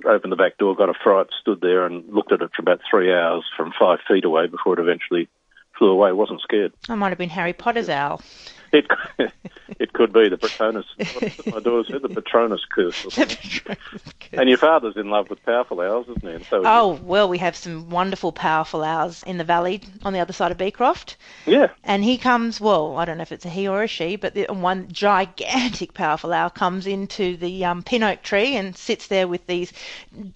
I 0.06 0.12
opened 0.12 0.32
the 0.32 0.36
back 0.36 0.58
door, 0.58 0.76
got 0.76 0.90
a 0.90 0.94
fright, 1.02 1.28
stood 1.40 1.62
there 1.62 1.86
and 1.86 2.04
looked 2.12 2.30
at 2.30 2.42
it 2.42 2.50
for 2.54 2.60
about 2.60 2.80
three 2.90 3.10
hours 3.10 3.44
from 3.56 3.72
five 3.80 4.00
feet 4.06 4.26
away 4.26 4.46
before 4.46 4.74
it 4.74 4.82
eventually 4.82 5.28
flew 5.78 5.88
away. 5.90 6.12
wasn't 6.12 6.42
scared. 6.42 6.72
i 6.90 6.94
might 6.94 7.08
have 7.08 7.18
been 7.18 7.28
harry 7.30 7.52
potter's 7.52 7.88
owl 7.88 8.20
It 8.72 8.86
it 9.78 9.92
could 9.92 10.12
be 10.12 10.28
the 10.28 10.38
Patronus. 10.38 10.86
My 11.46 11.60
daughter 11.60 11.84
said, 11.90 12.02
the 12.02 12.08
Patronus 12.08 12.64
curse. 12.64 13.18
And 14.32 14.48
your 14.48 14.58
father's 14.58 14.96
in 14.96 15.10
love 15.10 15.30
with 15.30 15.44
powerful 15.44 15.80
owls, 15.80 16.06
isn't 16.08 16.22
he? 16.22 16.30
And 16.30 16.44
so 16.46 16.62
oh 16.64 16.98
well 17.02 17.28
we 17.28 17.38
have 17.38 17.56
some 17.56 17.88
wonderful 17.90 18.32
powerful 18.32 18.82
owls 18.82 19.22
in 19.24 19.38
the 19.38 19.44
valley 19.44 19.80
on 20.04 20.12
the 20.12 20.20
other 20.20 20.32
side 20.32 20.50
of 20.50 20.58
beecroft 20.58 21.16
yeah. 21.46 21.68
And 21.82 22.02
he 22.04 22.16
comes, 22.18 22.60
well, 22.60 22.96
I 22.96 23.04
don't 23.04 23.18
know 23.18 23.22
if 23.22 23.32
it's 23.32 23.44
a 23.44 23.48
he 23.48 23.68
or 23.68 23.82
a 23.82 23.86
she, 23.86 24.16
but 24.16 24.34
the, 24.34 24.46
one 24.50 24.88
gigantic, 24.90 25.94
powerful 25.94 26.32
owl 26.32 26.50
comes 26.50 26.86
into 26.86 27.36
the 27.36 27.64
um, 27.64 27.82
pin 27.82 28.02
oak 28.02 28.22
tree 28.22 28.56
and 28.56 28.76
sits 28.76 29.08
there 29.08 29.28
with 29.28 29.46
these 29.46 29.72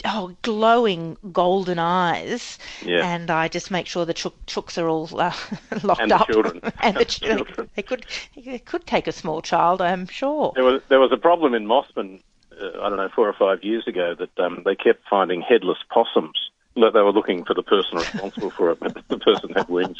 oh, 0.05 0.37
glowing 0.43 1.17
golden 1.33 1.79
eyes. 1.79 2.59
Yeah. 2.85 3.07
And 3.07 3.31
I 3.31 3.49
just 3.49 3.71
make 3.71 3.87
sure 3.87 4.05
the 4.05 4.15
chook, 4.15 4.35
chooks 4.47 4.81
are 4.81 4.89
all 4.89 5.09
uh, 5.19 5.35
locked 5.83 6.03
And 6.03 6.11
the 6.11 6.17
up. 6.17 6.27
children. 6.27 6.61
and 6.83 6.97
the 6.97 7.05
children. 7.05 7.71
They 7.75 7.83
could, 7.83 8.07
they 8.37 8.59
could 8.59 8.87
take 8.87 9.07
a 9.07 9.13
small 9.19 9.43
child, 9.43 9.83
I'm 9.83 10.07
sure. 10.07 10.53
There 10.55 10.65
was 10.65 10.83
there 10.89 11.01
was 11.01 11.13
a 11.13 11.17
problem 11.17 11.55
in 11.55 11.67
Mosman, 11.67 12.21
uh, 12.53 12.81
I 12.81 12.89
don't 12.89 12.97
know, 12.97 13.11
four 13.15 13.29
or 13.29 13.35
five 13.35 13.63
years 13.63 13.87
ago 13.87 14.15
that 14.15 14.39
um, 14.39 14.63
they 14.65 14.75
kept 14.75 15.07
finding 15.09 15.41
headless 15.43 15.79
possums. 15.91 16.51
That 16.77 16.93
they 16.93 17.01
were 17.01 17.13
looking 17.13 17.45
for 17.45 17.55
the 17.55 17.63
person 17.63 17.99
responsible 17.99 18.51
for 18.51 18.71
it, 18.71 18.79
but 18.79 18.97
the 19.09 19.19
person 19.19 19.51
had 19.51 19.69
wings. 19.69 19.99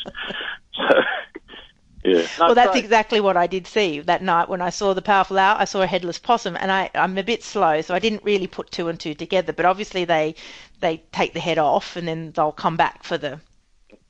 So, 0.75 0.95
yeah. 2.05 2.27
No, 2.39 2.47
well, 2.47 2.55
that's 2.55 2.71
great. 2.71 2.85
exactly 2.85 3.21
what 3.21 3.37
I 3.37 3.49
did 3.49 3.67
see 3.67 3.99
that 4.01 4.23
night 4.23 4.49
when 4.49 4.63
I 4.63 4.71
saw 4.71 4.95
the 4.95 5.03
powerful 5.03 5.39
owl. 5.39 5.57
I 5.59 5.65
saw 5.65 5.83
a 5.83 5.87
headless 5.89 6.19
possum, 6.19 6.57
and 6.57 6.71
I, 6.71 6.89
I'm 6.95 7.19
a 7.19 7.25
bit 7.25 7.43
slow, 7.43 7.81
so 7.81 7.95
I 7.95 7.99
didn't 7.99 8.23
really 8.23 8.47
put 8.47 8.71
two 8.71 8.89
and 8.89 9.01
two 9.01 9.15
together. 9.15 9.53
But 9.53 9.67
obviously, 9.67 10.05
they 10.05 10.37
they 10.81 11.03
take 11.11 11.33
the 11.33 11.41
head 11.41 11.59
off, 11.59 11.97
and 11.97 12.07
then 12.07 12.31
they'll 12.31 12.53
come 12.53 12.77
back 12.77 13.03
for 13.03 13.19
the 13.19 13.41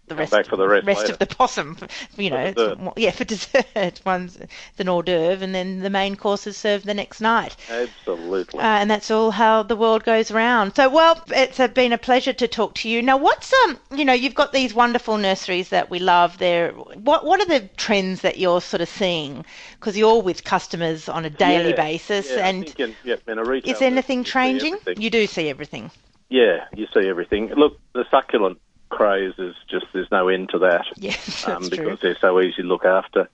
the 0.09 0.17
rest, 0.17 0.33
back 0.33 0.47
for 0.47 0.57
the 0.57 0.67
rest 0.67 1.09
of 1.11 1.19
the 1.19 1.27
possum. 1.27 1.77
You 2.17 2.31
know, 2.31 2.45
it's- 2.47 2.93
yeah, 2.97 3.11
for 3.11 3.25
dessert. 3.35 4.01
One's 4.05 4.39
an 4.79 4.89
hors 4.89 5.03
d'oeuvre, 5.03 5.45
and 5.45 5.55
then 5.55 5.81
the 5.81 5.91
main 5.91 6.17
course 6.17 6.47
is 6.47 6.57
served 6.57 6.85
the 6.85 6.95
next 6.95 7.21
night. 7.21 7.57
Absolutely. 7.71 8.59
Uh, 8.61 8.63
and 8.63 8.91
that's 8.91 9.11
all 9.11 9.31
how 9.31 9.63
the 9.63 9.77
world 9.77 10.05
goes 10.05 10.31
around. 10.31 10.75
So, 10.75 10.89
well, 10.89 11.23
it's 11.29 11.59
been 11.75 11.93
a 11.93 11.99
pleasure 11.99 12.33
to 12.33 12.49
talk 12.49 12.75
to 12.77 12.89
you. 12.89 13.03
Now, 13.03 13.17
what's 13.17 13.53
um, 13.65 13.79
you 13.95 14.05
know, 14.05 14.13
you've 14.13 14.35
got 14.35 14.53
these 14.53 14.75
wonderful 14.75 15.17
nurseries 15.19 15.69
that 15.71 15.91
we 15.91 15.99
love. 15.99 16.39
There, 16.39 16.73
what 16.73 17.25
what 17.25 17.41
are 17.41 17.47
the 17.47 17.69
trends 17.77 18.23
that 18.23 18.39
you're 18.39 18.61
sort 18.61 18.81
of 18.81 18.89
seeing? 18.89 19.45
Because 19.79 19.97
you're 19.97 20.23
with 20.23 20.45
customers 20.45 21.09
on 21.09 21.25
a 21.25 21.31
daily 21.31 21.71
Yeah, 21.71 21.77
basis, 21.77 22.31
yeah, 22.31 22.49
and 22.49 22.75
in, 22.79 22.95
yeah, 23.05 23.17
in 23.27 23.39
a 23.39 23.45
retail 23.45 23.75
is 23.75 23.83
anything 23.83 24.23
business, 24.23 24.35
you 24.35 24.61
see 24.61 24.71
changing? 24.71 25.03
You 25.03 25.11
do 25.11 25.27
see 25.27 25.49
everything. 25.49 25.91
Yeah, 26.29 26.65
you 26.75 26.87
see 26.93 27.09
everything. 27.09 27.49
Look, 27.57 27.79
the 27.95 28.05
succulent 28.11 28.59
craze 28.89 29.35
is 29.39 29.55
just 29.71 29.87
there's 29.93 30.11
no 30.11 30.29
end 30.29 30.51
to 30.51 30.59
that. 30.61 30.87
Yes, 30.97 31.47
um, 31.47 31.63
because 31.69 31.77
true. 31.77 31.99
they're 32.01 32.19
so 32.21 32.41
easy 32.41 32.63
to 32.63 32.69
look 32.69 32.85
after. 32.85 33.29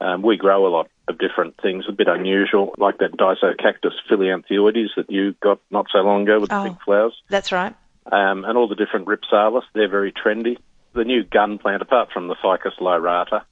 Um, 0.00 0.22
we 0.22 0.36
grow 0.38 0.66
a 0.66 0.72
lot 0.72 0.88
of 1.08 1.18
different 1.18 1.56
things, 1.60 1.84
a 1.88 1.92
bit 1.92 2.08
unusual, 2.08 2.74
like 2.78 2.98
that 2.98 3.12
Disocactus 3.12 3.92
phyllanthoides 4.08 4.94
that 4.96 5.10
you 5.10 5.34
got 5.42 5.60
not 5.70 5.86
so 5.92 5.98
long 5.98 6.22
ago 6.22 6.40
with 6.40 6.48
the 6.50 6.56
Oh. 6.60 6.64
big 6.64 6.80
flowers, 6.82 7.20
That's 7.28 7.52
right. 7.52 7.74
um, 8.10 8.44
and 8.44 8.56
all 8.56 8.66
the 8.68 8.74
different 8.76 9.06
Rhipsalis. 9.06 9.64
They're 9.74 9.88
very 9.88 10.12
trendy. 10.12 10.56
The 10.94 11.04
new 11.04 11.22
gun 11.22 11.58
plant, 11.58 11.82
apart 11.82 12.10
from 12.12 12.28
the 12.28 12.34
Ficus 12.34 12.74
lyrata, 12.80 13.42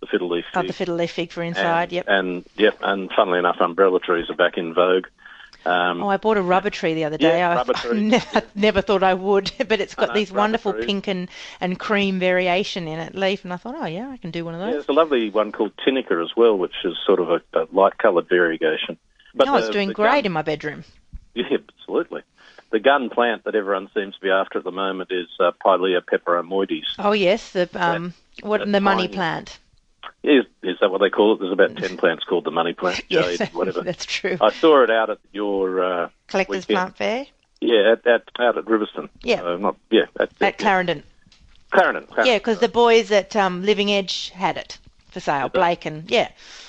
the 0.00 0.06
fiddle 0.06 0.28
leaf 0.28 0.44
Oh, 0.54 0.60
fig, 0.60 0.66
the 0.68 0.72
fiddle 0.74 0.96
leaf 0.96 1.12
fig 1.12 1.32
for 1.32 1.42
inside. 1.42 1.84
and, 1.84 1.92
yep. 1.92 2.04
and 2.08 2.44
yep, 2.56 2.78
and 2.82 3.10
funnily 3.16 3.38
enough, 3.38 3.56
umbrella 3.60 3.98
trees 3.98 4.28
are 4.28 4.36
back 4.36 4.58
in 4.58 4.74
vogue. 4.74 5.06
Um, 5.66 6.02
Oh, 6.02 6.08
I 6.08 6.16
bought 6.16 6.36
a 6.36 6.42
rubber 6.42 6.70
tree 6.70 6.94
the 6.94 7.04
other 7.04 7.18
day. 7.18 7.38
Yeah, 7.38 7.50
I, 7.50 7.54
rubber 7.56 7.72
I 7.76 7.80
tree. 7.80 8.00
never, 8.00 8.42
never 8.54 8.80
thought 8.82 9.02
I 9.02 9.14
would, 9.14 9.50
but 9.68 9.80
it's 9.80 9.94
got 9.94 10.08
know, 10.08 10.14
these 10.14 10.30
wonderful 10.30 10.72
tree. 10.72 10.86
pink 10.86 11.08
and, 11.08 11.28
and 11.60 11.78
cream 11.78 12.18
variation 12.20 12.86
in 12.86 12.98
it, 13.00 13.14
leaf, 13.14 13.42
and 13.44 13.52
I 13.52 13.56
thought, 13.56 13.74
oh 13.76 13.86
yeah, 13.86 14.08
I 14.08 14.16
can 14.16 14.30
do 14.30 14.44
one 14.44 14.54
of 14.54 14.60
Yeah, 14.60 14.66
those. 14.66 14.74
there's 14.86 14.88
a 14.88 14.92
lovely 14.92 15.30
one 15.30 15.50
called 15.52 15.72
Tineke 15.84 16.22
as 16.22 16.30
well, 16.36 16.56
which 16.56 16.74
is 16.84 16.94
sort 17.04 17.18
of 17.20 17.30
a, 17.30 17.40
a 17.58 17.66
light-coloured 17.72 18.28
variegation. 18.28 18.96
But 19.34 19.48
oh, 19.48 19.56
it's 19.56 19.70
doing 19.70 19.90
great 19.92 20.08
gun- 20.22 20.26
in 20.26 20.32
my 20.32 20.42
bedroom. 20.42 20.84
Yeah, 21.34 21.58
absolutely. 21.78 22.22
The 22.72 22.78
gun 22.80 23.10
plant 23.10 23.44
that 23.44 23.54
everyone 23.54 23.90
seems 23.92 24.14
to 24.14 24.20
be 24.22 24.30
after 24.30 24.56
at 24.58 24.64
the 24.64 24.70
moment 24.70 25.10
is 25.12 25.26
uh, 25.38 25.50
Pilea 25.62 26.00
peperomioides. 26.00 26.94
Oh 26.98 27.12
yes, 27.12 27.50
the 27.52 27.68
um, 27.74 28.14
what 28.40 28.58
that 28.60 28.72
the 28.72 28.80
money 28.80 29.06
plant. 29.08 29.58
Is, 30.22 30.44
is 30.62 30.76
that 30.80 30.90
what 30.90 31.00
they 31.00 31.10
call 31.10 31.34
it? 31.34 31.40
There's 31.40 31.52
about 31.52 31.76
10 31.76 31.96
plants 31.98 32.24
called 32.24 32.44
the 32.44 32.50
money 32.50 32.72
plant, 32.72 33.02
Yes, 33.08 33.38
jade, 33.38 33.48
whatever. 33.54 33.82
that's 33.82 34.04
true. 34.04 34.36
I 34.40 34.50
saw 34.52 34.82
it 34.82 34.90
out 34.90 35.10
at 35.10 35.18
your, 35.32 35.82
uh, 35.84 36.08
Collectors 36.28 36.66
weekend. 36.68 36.94
Plant 36.94 36.96
Fair 36.96 37.26
yeah, 37.60 37.92
at, 37.92 38.06
at, 38.06 38.22
out 38.38 38.58
at 38.58 38.64
Riverstone. 38.66 39.08
Yeah. 39.22 39.42
Uh, 39.42 39.56
not, 39.56 39.76
yeah, 39.90 40.02
at, 40.20 40.30
at 40.40 40.58
Clarendon. 40.58 41.02
Clarendon. 41.70 42.06
Clarendon. 42.06 42.26
Yeah, 42.26 42.38
because 42.38 42.58
the 42.58 42.68
boys 42.68 43.10
at 43.10 43.34
um, 43.34 43.62
Living 43.64 43.90
Edge 43.90 44.30
had 44.30 44.56
it 44.56 44.78
for 45.10 45.20
sale. 45.20 45.48
Blake 45.48 45.86
and 45.86 46.08
yeah, 46.10 46.28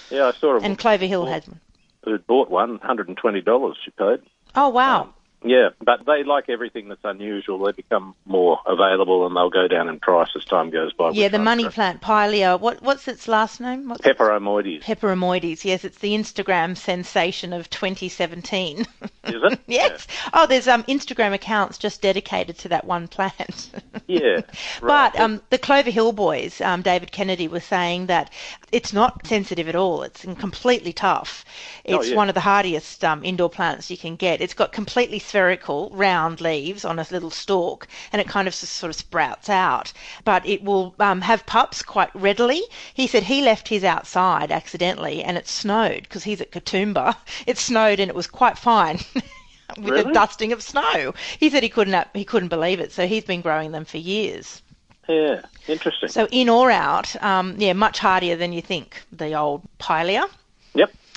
Yeah, 0.10 0.28
I 0.28 0.32
saw 0.32 0.56
a 0.58 0.62
and 0.62 0.78
Clover 0.78 1.06
Hill 1.06 1.26
had 1.26 1.46
one. 1.48 1.60
who 2.04 2.18
bought 2.20 2.50
one, 2.50 2.80
$120 2.80 3.74
she 3.84 3.92
paid. 3.92 4.20
Oh 4.56 4.70
wow. 4.70 5.02
Um, 5.04 5.14
Yeah, 5.44 5.70
but 5.84 6.06
they 6.06 6.24
like 6.24 6.50
everything 6.50 6.90
that's 6.90 7.04
unusual. 7.04 7.60
They 7.60 7.72
become 7.72 8.16
more 8.26 8.60
available 8.66 9.26
and 9.28 9.36
they'll 9.36 9.52
go 9.52 9.68
down 9.68 9.88
in 9.88 10.00
price 10.00 10.30
as 10.36 10.44
time 10.46 10.72
goes 10.72 10.94
by. 10.94 11.12
yeah, 11.12 11.28
the 11.28 11.38
money 11.40 11.70
plant 11.70 12.02
Pilea. 12.02 12.60
What 12.60 12.82
what's 12.82 13.08
its 13.08 13.28
last 13.28 13.62
name? 13.62 13.88
What's 13.88 14.02
Peperomioides. 14.02 14.84
Peperomioides. 14.84 15.64
Yes, 15.64 15.84
it's 15.86 16.00
the 16.00 16.14
Instagram 16.14 16.76
sensation 16.76 17.54
of 17.54 17.70
2017. 17.70 18.80
Is 18.82 18.86
it? 19.26 19.60
yes. 19.68 20.08
Oh, 20.34 20.48
there's 20.48 20.68
um 20.68 20.84
Instagram 20.86 21.34
accounts 21.34 21.78
just 21.78 22.02
dedicated 22.02 22.58
to 22.60 22.70
that 22.70 22.86
one 22.86 23.08
plant. 23.08 23.72
Yeah. 24.10 24.40
Right. 24.82 25.12
But 25.12 25.20
um, 25.20 25.42
the 25.50 25.58
Clover 25.58 25.90
Hill 25.90 26.14
boys, 26.14 26.62
um, 26.62 26.82
David 26.82 27.12
Kennedy 27.12 27.50
was 27.50 27.66
saying 27.66 28.06
that 28.06 28.32
it's 28.72 28.94
not 28.94 29.28
sensitive 29.28 29.68
at 29.68 29.76
all. 29.76 30.02
It's 30.04 30.22
completely 30.22 30.94
tough. 30.94 31.44
Oh, 31.90 32.00
It's 32.00 32.10
yeah. 32.12 32.16
one 32.16 32.30
of 32.30 32.34
the 32.34 32.40
hardiest 32.40 33.04
um, 33.04 33.26
indoor 33.26 33.50
plants 33.50 33.92
you 33.92 33.98
can 33.98 34.16
get. 34.16 34.40
It's 34.40 34.54
got 34.54 34.72
completely 34.72 35.20
spherical, 35.38 35.92
round 35.94 36.42
leaves 36.42 36.84
on 36.84 36.98
a 36.98 37.06
little 37.12 37.30
stalk, 37.30 37.88
and 38.12 38.20
it 38.20 38.28
kind 38.28 38.48
of 38.48 38.56
just 38.56 38.74
sort 38.74 38.90
of 38.90 38.96
sprouts 38.96 39.50
out. 39.50 39.94
But 40.24 40.44
it 40.48 40.64
will 40.64 40.96
um, 41.00 41.22
have 41.22 41.46
pups 41.46 41.84
quite 41.84 42.10
readily. 42.16 42.64
He 42.96 43.06
said 43.06 43.22
he 43.22 43.44
left 43.44 43.68
his 43.68 43.84
outside 43.84 44.52
accidentally, 44.52 45.24
and 45.24 45.38
it 45.38 45.48
snowed 45.48 46.02
because 46.04 46.24
he's 46.24 46.42
at 46.42 46.52
Katoomba. 46.52 47.16
It 47.46 47.60
snowed, 47.60 48.00
and 48.00 48.10
it 48.10 48.16
was 48.16 48.26
quite 48.26 48.58
fine. 48.58 49.00
With 49.78 50.08
a 50.08 50.12
dusting 50.12 50.54
of 50.54 50.64
snow, 50.64 51.14
he 51.40 51.52
said 51.52 51.62
he 51.62 51.70
couldn't 51.70 52.08
he 52.16 52.26
couldn't 52.26 52.50
believe 52.50 52.80
it. 52.80 52.92
So 52.92 53.06
he's 53.06 53.24
been 53.24 53.42
growing 53.42 53.74
them 53.74 53.86
for 53.86 53.98
years. 53.98 54.64
yeah, 55.08 55.42
interesting. 55.68 56.10
So 56.10 56.28
in 56.32 56.50
or 56.50 56.72
out, 56.72 57.22
um, 57.22 57.56
yeah, 57.60 57.74
much 57.74 58.00
hardier 58.00 58.38
than 58.38 58.54
you 58.54 58.64
think. 58.64 59.04
The 59.12 59.36
old 59.36 59.62
Pilea. 59.78 60.28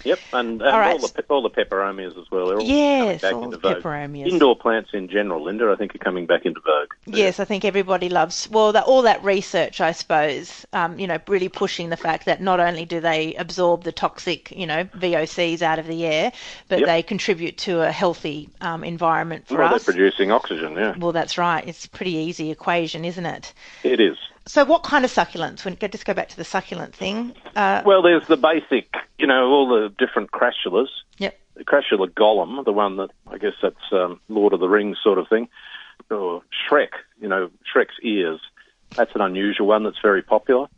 Yep. 0.05 0.19
And, 0.33 0.61
and 0.61 0.63
All 0.63 0.69
all, 0.75 0.79
right. 0.81 1.01
the 1.01 1.09
pe- 1.09 1.23
all 1.29 1.43
the 1.43 1.51
peperomias 1.51 2.19
as 2.21 2.31
well. 2.31 2.49
They're 2.49 2.59
all 2.59 2.65
Yes, 2.65 3.25
all 3.25 3.45
into 3.45 3.57
the 3.57 3.61
vogue. 3.75 3.83
peperomias. 3.83 4.27
Indoor 4.29 4.57
plants 4.57 4.91
in 4.93 5.09
general, 5.09 5.43
Linda, 5.45 5.71
I 5.71 5.77
think 5.77 5.95
are 5.95 5.99
coming 5.99 6.27
back 6.27 6.45
into 6.47 6.61
vogue. 6.61 6.93
Yes, 7.07 7.41
I 7.41 7.45
think 7.45 7.65
everybody 7.65 8.09
loves 8.09 8.49
well 8.51 8.77
all 8.79 9.03
that 9.03 9.23
research, 9.25 9.81
I 9.81 9.93
suppose. 9.93 10.65
Um, 10.73 10.99
you 10.99 11.07
know, 11.07 11.19
really 11.29 11.49
pushing 11.49 11.91
the 11.91 11.97
fact 11.97 12.27
that 12.27 12.41
not 12.41 12.61
only 12.61 12.85
do 12.85 13.01
they 13.01 13.35
absorb 13.35 13.85
the 13.85 13.93
toxic, 13.93 14.51
you 14.53 14.67
know, 14.67 14.85
VOCs 14.85 15.63
out 15.63 15.79
of 15.79 15.87
the 15.87 16.05
air, 16.07 16.33
but 16.69 16.81
Yep. 16.81 16.87
they 16.87 17.03
contribute 17.03 17.59
to 17.59 17.81
a 17.83 17.91
healthy 17.93 18.49
um, 18.61 18.85
environment 18.85 19.47
for 19.49 19.59
well, 19.59 19.75
us. 19.75 19.85
they're 19.85 19.93
producing 19.95 20.31
oxygen. 20.33 20.75
Yeah, 20.75 20.95
Well, 20.99 21.13
that's 21.13 21.37
right. 21.39 21.67
It's 21.67 21.85
a 21.85 21.91
pretty 21.91 22.13
easy 22.15 22.51
equation, 22.51 23.05
isn't 23.05 23.27
it? 23.27 23.53
it 23.83 24.01
is. 24.01 24.17
So, 24.47 24.65
what 24.65 24.83
kind 24.83 25.05
of 25.05 25.11
succulents? 25.13 25.65
When 25.65 25.77
just 25.77 26.05
go 26.05 26.15
back 26.15 26.29
to 26.31 26.37
the 26.37 26.45
succulent 26.45 26.95
thing. 26.95 27.35
Uh, 27.55 27.83
Well, 27.85 28.03
there's 28.03 28.27
the 28.27 28.37
basic, 28.37 28.95
you 29.19 29.27
know, 29.27 29.47
all 29.49 29.69
the 29.69 29.95
different 29.99 30.31
crassulas. 30.33 30.89
yep. 31.19 31.39
The 31.55 31.65
crassula 31.65 32.09
Gollum, 32.09 32.65
the 32.65 32.73
one 32.73 32.97
that 32.97 33.11
I 33.27 33.37
guess 33.39 33.53
that's 33.61 33.93
um, 33.93 34.21
Lord 34.29 34.53
of 34.53 34.61
the 34.61 34.69
Rings 34.69 34.97
sort 35.03 35.19
of 35.19 35.29
thing, 35.29 35.49
or 36.11 36.43
Shrek, 36.69 36.91
you 37.21 37.29
know, 37.29 37.51
Shrek's 37.73 37.97
ears. 38.03 38.41
That's 38.97 39.15
an 39.15 39.21
unusual 39.21 39.67
one 39.67 39.85
that's 39.85 40.01
very 40.03 40.23
popular. 40.23 40.69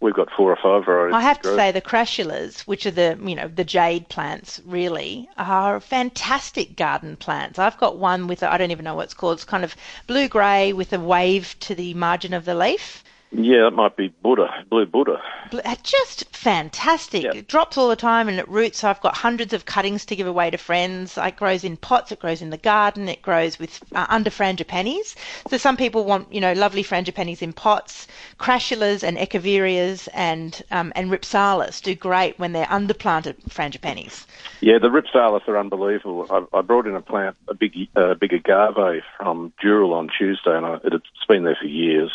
We've 0.00 0.14
got 0.14 0.30
four 0.30 0.52
or 0.52 0.56
five 0.56 0.84
varieties. 0.84 1.16
I 1.16 1.22
have 1.22 1.40
to 1.42 1.56
say 1.56 1.72
the 1.72 1.80
crassulas, 1.80 2.60
which 2.60 2.86
are 2.86 2.92
the 2.92 3.18
you 3.20 3.34
know 3.34 3.48
the 3.48 3.64
jade 3.64 4.08
plants, 4.08 4.60
really 4.64 5.28
are 5.36 5.80
fantastic 5.80 6.76
garden 6.76 7.16
plants. 7.16 7.58
I've 7.58 7.78
got 7.78 7.96
one 7.96 8.28
with 8.28 8.44
I 8.44 8.54
I 8.54 8.58
don't 8.58 8.70
even 8.70 8.84
know 8.84 8.94
what 8.94 9.04
it's 9.04 9.14
called. 9.14 9.34
It's 9.34 9.44
kind 9.44 9.64
of 9.64 9.74
blue 10.06 10.28
grey 10.28 10.72
with 10.72 10.92
a 10.92 11.00
wave 11.00 11.56
to 11.60 11.74
the 11.74 11.94
margin 11.94 12.32
of 12.32 12.44
the 12.44 12.54
leaf. 12.54 13.02
Yeah, 13.30 13.64
that 13.64 13.72
might 13.72 13.94
be 13.94 14.08
Buddha, 14.22 14.64
blue 14.70 14.86
Buddha. 14.86 15.20
Uh, 15.52 15.76
Just 15.82 16.24
fantastic. 16.34 17.24
Yeah. 17.24 17.32
It 17.34 17.48
drops 17.48 17.76
all 17.76 17.88
the 17.88 17.96
time 17.96 18.28
and 18.28 18.38
it 18.38 18.48
roots. 18.48 18.84
I've 18.84 19.00
got 19.00 19.16
hundreds 19.16 19.52
of 19.52 19.66
cuttings 19.66 20.06
to 20.06 20.16
give 20.16 20.26
away 20.26 20.50
to 20.50 20.56
friends. 20.56 21.18
It 21.18 21.36
grows 21.36 21.62
in 21.62 21.76
pots. 21.76 22.10
It 22.10 22.20
grows 22.20 22.40
in 22.40 22.50
the 22.50 22.56
garden. 22.56 23.08
It 23.08 23.20
grows 23.20 23.58
with 23.58 23.82
uh, 23.94 24.06
under 24.08 24.30
frangipanis. 24.30 25.14
So 25.50 25.58
some 25.58 25.76
people 25.76 26.04
want, 26.04 26.32
you 26.32 26.40
know, 26.40 26.54
lovely 26.54 26.82
frangipanis 26.82 27.42
in 27.42 27.52
pots. 27.52 28.06
Crassulas 28.38 29.02
and 29.02 29.18
echeverias 29.18 30.08
and 30.14 30.62
um, 30.70 30.92
and 30.96 31.10
rhipsalis 31.10 31.82
do 31.82 31.94
great 31.94 32.38
when 32.38 32.52
they're 32.52 32.66
underplanted 32.66 33.36
frangipanis. 33.50 34.24
Yeah, 34.60 34.78
the 34.78 34.88
Rhipsalis 34.88 35.46
are 35.46 35.58
unbelievable. 35.58 36.26
I, 36.30 36.58
I 36.58 36.62
brought 36.62 36.86
in 36.86 36.96
a 36.96 37.00
plant, 37.00 37.36
a 37.48 37.54
big, 37.54 37.74
uh, 37.94 38.14
big 38.14 38.32
agave 38.32 39.02
from 39.16 39.52
Dural 39.62 39.92
on 39.92 40.08
Tuesday, 40.16 40.56
and 40.56 40.66
I, 40.66 40.74
it, 40.84 40.94
it's 40.94 41.26
been 41.28 41.44
there 41.44 41.56
for 41.60 41.66
years. 41.66 42.10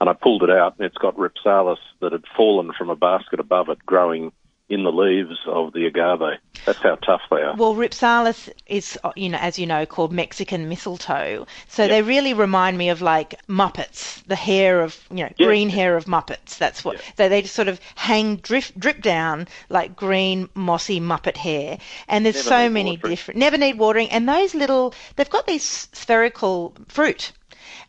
And 0.00 0.08
I 0.08 0.14
pulled 0.14 0.42
it 0.42 0.50
out, 0.50 0.76
and 0.78 0.86
it's 0.86 0.96
got 0.96 1.16
Rhipsalis 1.16 1.78
that 2.00 2.12
had 2.12 2.24
fallen 2.36 2.72
from 2.72 2.88
a 2.88 2.96
basket 2.96 3.38
above 3.38 3.68
it, 3.68 3.84
growing 3.84 4.32
in 4.70 4.84
the 4.84 4.92
leaves 4.92 5.36
of 5.46 5.72
the 5.72 5.84
agave. 5.84 6.38
That's 6.64 6.78
how 6.78 6.94
tough 6.94 7.22
they 7.28 7.42
are. 7.42 7.56
Well, 7.56 7.74
Rhipsalis 7.74 8.48
is, 8.66 8.96
you 9.16 9.28
know, 9.28 9.38
as 9.38 9.58
you 9.58 9.66
know, 9.66 9.84
called 9.84 10.12
Mexican 10.12 10.68
mistletoe. 10.68 11.46
So 11.66 11.88
they 11.88 12.02
really 12.02 12.34
remind 12.34 12.78
me 12.78 12.88
of 12.90 13.02
like 13.02 13.34
Muppets, 13.48 14.24
the 14.26 14.36
hair 14.36 14.80
of, 14.80 14.96
you 15.10 15.24
know, 15.24 15.32
green 15.38 15.68
hair 15.70 15.96
of 15.96 16.04
Muppets. 16.04 16.56
That's 16.56 16.84
what 16.84 17.02
they 17.16 17.28
they 17.28 17.42
just 17.42 17.56
sort 17.56 17.66
of 17.66 17.80
hang 17.96 18.36
drip 18.36 18.66
drip 18.78 19.02
down 19.02 19.48
like 19.68 19.96
green 19.96 20.48
mossy 20.54 21.00
Muppet 21.00 21.36
hair. 21.36 21.78
And 22.06 22.24
there's 22.24 22.36
Never 22.36 22.48
so 22.48 22.70
many 22.70 22.92
watering. 22.92 23.10
different. 23.10 23.40
Never 23.40 23.58
need 23.58 23.76
watering. 23.76 24.10
And 24.10 24.28
those 24.28 24.54
little, 24.54 24.94
they've 25.16 25.28
got 25.28 25.48
these 25.48 25.64
spherical 25.92 26.74
fruit. 26.86 27.32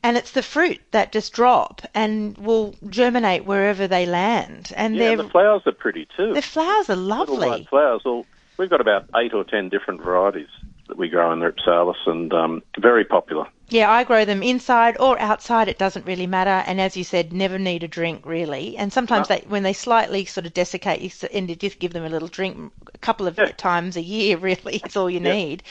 And 0.03 0.17
it's 0.17 0.31
the 0.31 0.43
fruit 0.43 0.79
that 0.91 1.11
just 1.11 1.33
drop 1.33 1.81
and 1.93 2.37
will 2.37 2.75
germinate 2.89 3.45
wherever 3.45 3.87
they 3.87 4.05
land. 4.05 4.71
And 4.75 4.95
yeah, 4.95 5.15
the 5.15 5.29
flowers 5.29 5.61
are 5.65 5.71
pretty 5.71 6.07
too. 6.17 6.33
the 6.33 6.41
flowers 6.41 6.89
are 6.89 6.95
Little 6.95 7.35
lovely. 7.35 7.47
white 7.49 7.69
flowers. 7.69 8.01
Well, 8.05 8.25
we've 8.57 8.69
got 8.69 8.81
about 8.81 9.05
eight 9.15 9.33
or 9.33 9.43
ten 9.43 9.69
different 9.69 10.01
varieties 10.01 10.49
that 10.87 10.97
we 10.97 11.07
grow 11.09 11.31
in 11.31 11.39
the 11.39 11.45
Rhipsalis, 11.51 11.95
and 12.05 12.33
um, 12.33 12.61
very 12.79 13.05
popular. 13.05 13.47
Yeah, 13.69 13.89
I 13.89 14.03
grow 14.03 14.25
them 14.25 14.43
inside 14.43 14.97
or 14.99 15.17
outside. 15.21 15.69
It 15.69 15.77
doesn't 15.77 16.05
really 16.05 16.27
matter. 16.27 16.61
And 16.67 16.81
as 16.81 16.97
you 16.97 17.05
said, 17.05 17.31
never 17.31 17.57
need 17.57 17.83
a 17.83 17.87
drink 17.87 18.25
really. 18.25 18.75
And 18.75 18.91
sometimes 18.91 19.29
they, 19.29 19.45
when 19.47 19.63
they 19.63 19.71
slightly 19.71 20.25
sort 20.25 20.45
of 20.45 20.53
desiccate, 20.53 20.99
you 20.99 21.09
and 21.33 21.49
you 21.49 21.55
just 21.55 21.79
give 21.79 21.93
them 21.93 22.03
a 22.03 22.09
little 22.09 22.27
drink 22.27 22.73
a 22.93 22.97
couple 22.97 23.27
of 23.27 23.37
Yeah. 23.37 23.45
times 23.53 23.95
a 23.95 24.01
year. 24.01 24.37
Really, 24.41 24.81
it's 24.83 24.97
all 24.97 25.09
you 25.09 25.21
Yeah. 25.21 25.31
need. 25.33 25.63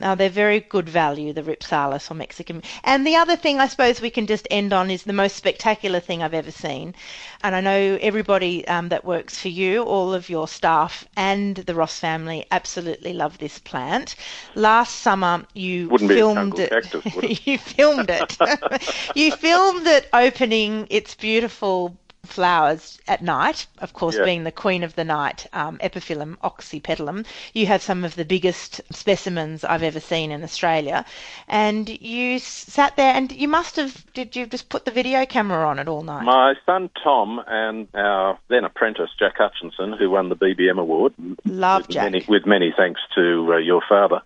Now 0.00 0.14
they're 0.14 0.30
very 0.30 0.60
good 0.60 0.88
value, 0.88 1.32
the 1.32 1.42
Rhipsalis 1.42 2.10
or 2.10 2.14
Mexican. 2.14 2.62
And 2.84 3.06
the 3.06 3.16
other 3.16 3.36
thing 3.36 3.60
I 3.60 3.68
suppose 3.68 4.00
we 4.00 4.10
can 4.10 4.26
just 4.26 4.48
end 4.50 4.72
on 4.72 4.90
is 4.90 5.02
the 5.02 5.12
most 5.12 5.36
spectacular 5.36 6.00
thing 6.00 6.22
I've 6.22 6.34
ever 6.34 6.50
seen. 6.50 6.94
And 7.42 7.54
I 7.54 7.60
know 7.60 7.98
everybody 8.00 8.66
um, 8.66 8.88
that 8.88 9.04
works 9.04 9.38
for 9.38 9.48
you, 9.48 9.82
all 9.82 10.14
of 10.14 10.28
your 10.30 10.48
staff 10.48 11.06
and 11.16 11.56
the 11.56 11.74
Ross 11.74 11.98
family 11.98 12.46
absolutely 12.50 13.12
love 13.12 13.38
this 13.38 13.58
plant. 13.58 14.14
Last 14.54 15.00
summer 15.00 15.44
you 15.54 15.88
Wouldn't 15.88 16.10
filmed 16.10 16.58
it. 16.58 16.70
cactus, 16.70 17.02
it? 17.04 17.46
you 17.46 17.58
filmed 17.58 18.10
it. 18.10 18.36
you 19.14 19.32
filmed 19.32 19.86
it 19.86 20.08
opening 20.12 20.86
its 20.90 21.14
beautiful 21.14 21.96
flowers 22.24 23.00
at 23.08 23.22
night, 23.22 23.66
of 23.78 23.92
course, 23.92 24.16
Yeah. 24.16 24.24
being 24.24 24.44
the 24.44 24.52
queen 24.52 24.82
of 24.82 24.94
the 24.94 25.04
night, 25.04 25.46
um, 25.52 25.78
Epiphyllum 25.78 26.36
oxypetalum. 26.38 27.26
You 27.54 27.66
have 27.66 27.82
some 27.82 28.04
of 28.04 28.14
the 28.14 28.24
biggest 28.24 28.80
specimens 28.92 29.64
I've 29.64 29.82
ever 29.82 30.00
seen 30.00 30.30
in 30.30 30.42
Australia. 30.44 31.04
And 31.48 31.88
you 31.88 32.38
sat 32.38 32.96
there 32.96 33.14
and 33.14 33.32
you 33.32 33.48
must 33.48 33.76
have, 33.76 34.04
did 34.12 34.36
you 34.36 34.46
just 34.46 34.68
put 34.68 34.84
the 34.84 34.90
video 34.90 35.24
camera 35.26 35.66
on 35.66 35.78
it 35.78 35.88
all 35.88 36.02
night? 36.02 36.24
My 36.24 36.54
son 36.66 36.90
Tom 37.02 37.40
and 37.46 37.88
our 37.94 38.38
then 38.48 38.64
apprentice 38.64 39.10
Jack 39.18 39.38
Hutchinson, 39.38 39.92
who 39.94 40.10
won 40.10 40.28
the 40.28 40.36
BBM 40.36 40.78
award, 40.78 41.14
Love 41.44 41.82
with 41.82 41.90
Jack. 41.90 42.04
many, 42.12 42.24
with 42.28 42.46
many 42.46 42.72
thanks 42.76 43.00
to 43.14 43.54
uh, 43.54 43.56
your 43.56 43.82
father 43.88 44.20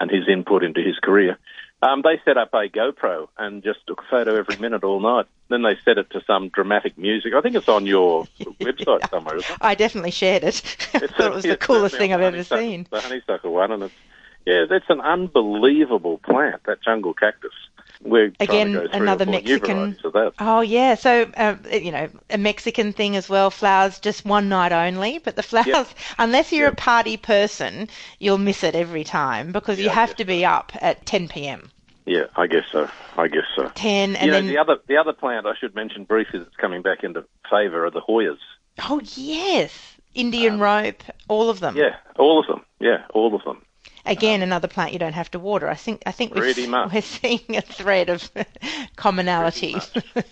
and 0.00 0.10
his 0.10 0.28
input 0.28 0.62
into 0.64 0.80
his 0.80 0.98
career. 0.98 1.38
Um, 1.82 2.02
they 2.02 2.20
set 2.24 2.36
up 2.38 2.54
a 2.54 2.68
GoPro 2.68 3.26
and 3.36 3.62
just 3.62 3.80
took 3.88 4.00
a 4.00 4.10
photo 4.10 4.36
every 4.38 4.56
minute 4.56 4.84
all 4.84 5.00
night. 5.00 5.26
Then 5.50 5.62
they 5.62 5.76
set 5.84 5.98
it 5.98 6.10
to 6.10 6.22
some 6.26 6.48
dramatic 6.48 6.96
music. 6.96 7.34
I 7.34 7.40
think 7.40 7.56
it's 7.56 7.68
on 7.68 7.86
your 7.86 8.28
website 8.62 9.10
somewhere, 9.10 9.36
isn't 9.38 9.50
it? 9.50 9.58
I 9.60 9.74
definitely 9.74 10.12
shared 10.12 10.44
it. 10.44 10.62
I 10.94 10.98
thought 11.00 11.20
it 11.26 11.34
was 11.34 11.44
the 11.44 11.56
coolest 11.56 11.96
thing 11.96 12.12
I've 12.12 12.20
ever 12.20 12.44
seen. 12.44 12.86
The 12.90 13.00
honeysuckle 13.00 13.52
one, 13.52 13.72
and 13.72 13.82
it's 13.82 13.94
yeah, 14.46 14.64
that's 14.68 14.88
an 14.88 15.00
unbelievable 15.00 16.18
plant. 16.18 16.62
That 16.66 16.82
jungle 16.84 17.14
cactus. 17.14 17.52
We're 18.04 18.32
Again, 18.40 18.72
to 18.72 18.72
go 18.72 18.88
three 18.88 19.00
another 19.02 19.24
or 19.24 19.26
four 19.26 19.40
new 19.42 19.60
Mexican-. 19.60 19.96
Oh 20.38 20.60
yeah, 20.60 20.94
so 20.94 21.30
uh, 21.36 21.56
you 21.70 21.92
know 21.92 22.08
a 22.30 22.38
Mexican 22.38 22.92
thing 22.92 23.14
as 23.16 23.28
well. 23.28 23.50
Flowers 23.50 23.98
just 24.00 24.24
one 24.24 24.48
night 24.48 24.72
only, 24.72 25.18
but 25.18 25.36
the 25.36 25.42
flowers, 25.42 25.66
Yep. 25.68 25.88
unless 26.18 26.52
you're 26.52 26.64
Yep. 26.64 26.72
a 26.72 26.76
party 26.76 27.16
person, 27.16 27.88
you'll 28.18 28.38
miss 28.38 28.64
it 28.64 28.74
every 28.74 29.04
time 29.04 29.52
because 29.52 29.78
you 29.78 29.86
Yeah, 29.86 29.94
have 29.94 30.16
to 30.16 30.24
be 30.24 30.44
up 30.44 30.72
at 30.80 31.06
10 31.06 31.28
p.m. 31.28 31.70
Yeah, 32.06 32.24
I 32.36 32.46
guess 32.46 32.64
so. 32.72 32.88
I 33.16 33.28
guess 33.28 33.44
so. 33.54 33.70
10 33.74 34.16
and 34.16 34.26
you 34.26 34.30
know, 34.32 34.36
then 34.38 34.46
the 34.46 34.58
other 34.58 34.76
the 34.88 34.96
other 34.96 35.12
plant 35.12 35.46
I 35.46 35.54
should 35.58 35.74
mention 35.74 36.04
briefly 36.04 36.40
that's 36.40 36.56
coming 36.56 36.82
back 36.82 37.04
into 37.04 37.24
favour 37.50 37.86
are 37.86 37.90
the 37.90 38.00
Hoyas. 38.00 38.38
oh 38.80 39.00
yes, 39.14 39.96
Indian 40.14 40.58
rope, 40.58 41.02
all 41.28 41.48
of 41.48 41.60
them. 41.60 41.74
Um, 41.76 41.80
Yeah, 41.80 41.96
all 42.18 42.40
of 42.40 42.46
them. 42.46 42.64
Yeah, 42.80 43.04
all 43.14 43.34
of 43.34 43.44
them. 43.44 43.62
Again, 44.04 44.42
another 44.42 44.66
plant 44.66 44.92
you 44.92 44.98
don't 44.98 45.12
have 45.12 45.30
to 45.30 45.38
water. 45.38 45.68
I 45.68 45.76
think 45.76 46.02
I 46.06 46.10
think 46.12 46.34
much. 46.68 46.92
we're 46.92 47.02
seeing 47.02 47.56
a 47.56 47.60
thread 47.60 48.08
of 48.08 48.28
commonality. 48.96 49.76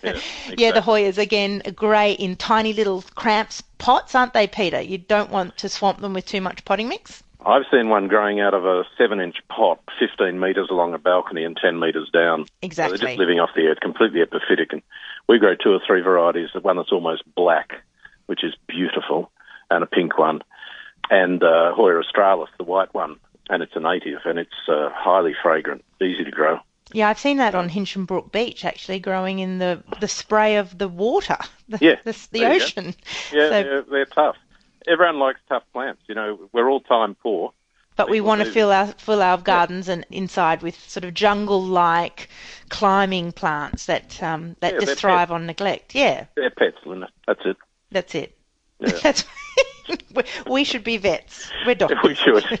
Yeah, 0.03 0.19
Yeah, 0.57 0.71
the. 0.73 0.81
Hoyas 0.81 1.17
again, 1.17 1.61
grey 1.75 2.11
in 2.13 2.35
tiny 2.35 2.73
little 2.73 3.03
cramps 3.15 3.61
pots, 3.77 4.13
aren't 4.13 4.33
they, 4.33 4.47
Peter? 4.47 4.81
You 4.81 4.97
don't 4.97 5.29
want 5.29 5.57
to 5.57 5.69
swamp 5.69 6.01
them 6.01 6.13
with 6.13 6.25
too 6.25 6.41
much 6.41 6.65
potting 6.65 6.89
mix. 6.89 7.23
I've 7.45 7.63
seen 7.71 7.89
one 7.89 8.07
growing 8.07 8.39
out 8.39 8.53
of 8.53 8.65
a 8.65 8.83
seven-inch 8.97 9.37
pot, 9.49 9.79
15 9.99 10.39
metres 10.39 10.67
along 10.69 10.93
a 10.93 10.99
balcony 10.99 11.43
and 11.43 11.57
10 11.57 11.79
metres 11.79 12.09
down. 12.13 12.45
So 12.45 12.51
Exactly. 12.61 12.97
they're 12.97 13.07
just 13.07 13.19
living 13.19 13.39
off 13.39 13.49
the 13.55 13.63
earth, 13.67 13.79
completely 13.81 14.19
epiphytic. 14.21 14.71
And 14.71 14.81
we 15.27 15.39
grow 15.39 15.55
two 15.55 15.71
or 15.71 15.79
three 15.85 16.01
varieties. 16.01 16.49
The 16.53 16.59
one 16.59 16.77
that's 16.77 16.91
almost 16.91 17.23
black, 17.35 17.81
which 18.27 18.43
is 18.43 18.53
beautiful, 18.67 19.31
and 19.71 19.83
a 19.83 19.87
pink 19.87 20.17
one, 20.19 20.41
and 21.09 21.43
uh, 21.43 21.73
Hoya 21.73 21.97
australis, 21.99 22.49
the 22.57 22.63
white 22.63 22.93
one, 22.93 23.15
and 23.49 23.63
it's 23.63 23.75
a 23.75 23.79
native, 23.79 24.19
and 24.25 24.37
it's 24.37 24.51
uh, 24.69 24.89
highly 24.93 25.33
fragrant, 25.41 25.83
easy 26.01 26.23
to 26.23 26.31
grow. 26.31 26.59
Yeah, 26.93 27.09
I've 27.09 27.19
seen 27.19 27.37
that 27.37 27.55
on 27.55 27.69
Hinchinbrook 27.69 28.31
Beach 28.33 28.65
actually, 28.65 28.99
growing 28.99 29.39
in 29.39 29.59
the, 29.59 29.81
the 30.01 30.07
spray 30.09 30.57
of 30.57 30.77
the 30.77 30.89
water, 30.89 31.37
the, 31.69 31.77
Yeah, 31.81 31.95
the, 32.03 32.11
the 32.31 32.39
there 32.39 32.53
you 32.53 32.59
go. 32.59 32.65
ocean. 32.65 32.85
Yeah, 33.31 33.47
So- 33.47 33.49
they're, 33.49 33.81
they're 33.83 34.05
tough. 34.05 34.35
Everyone 34.87 35.19
likes 35.19 35.39
tough 35.47 35.63
plants. 35.73 36.01
You 36.07 36.15
know, 36.15 36.49
we're 36.51 36.69
all 36.69 36.81
time 36.81 37.15
poor. 37.15 37.53
But 37.97 38.09
we 38.09 38.21
want 38.21 38.39
to 38.39 38.45
do. 38.45 38.51
fill 38.51 38.71
our 38.71 38.87
fill 38.87 39.21
our 39.21 39.37
gardens 39.37 39.87
and 39.89 40.05
inside 40.09 40.61
with 40.61 40.79
sort 40.89 41.03
of 41.03 41.13
jungle-like 41.13 42.29
climbing 42.69 43.31
plants 43.33 43.85
that 43.85 44.23
um, 44.23 44.55
that 44.61 44.73
Yeah, 44.73 44.79
just 44.79 44.99
thrive 44.99 45.31
on 45.31 45.45
neglect. 45.45 45.93
Yeah, 45.93 46.25
They're 46.35 46.49
pets, 46.49 46.77
Linda. 46.85 47.09
That's 47.27 47.41
it. 47.45 47.57
that's 47.91 48.15
it. 48.15 48.37
Yeah. 48.79 48.97
That's 49.03 49.25
we 50.47 50.63
should 50.63 50.83
be 50.83 50.97
vets. 50.97 51.49
We're 51.65 51.75
doctors. 51.75 52.01
We 52.03 52.15
should. 52.15 52.59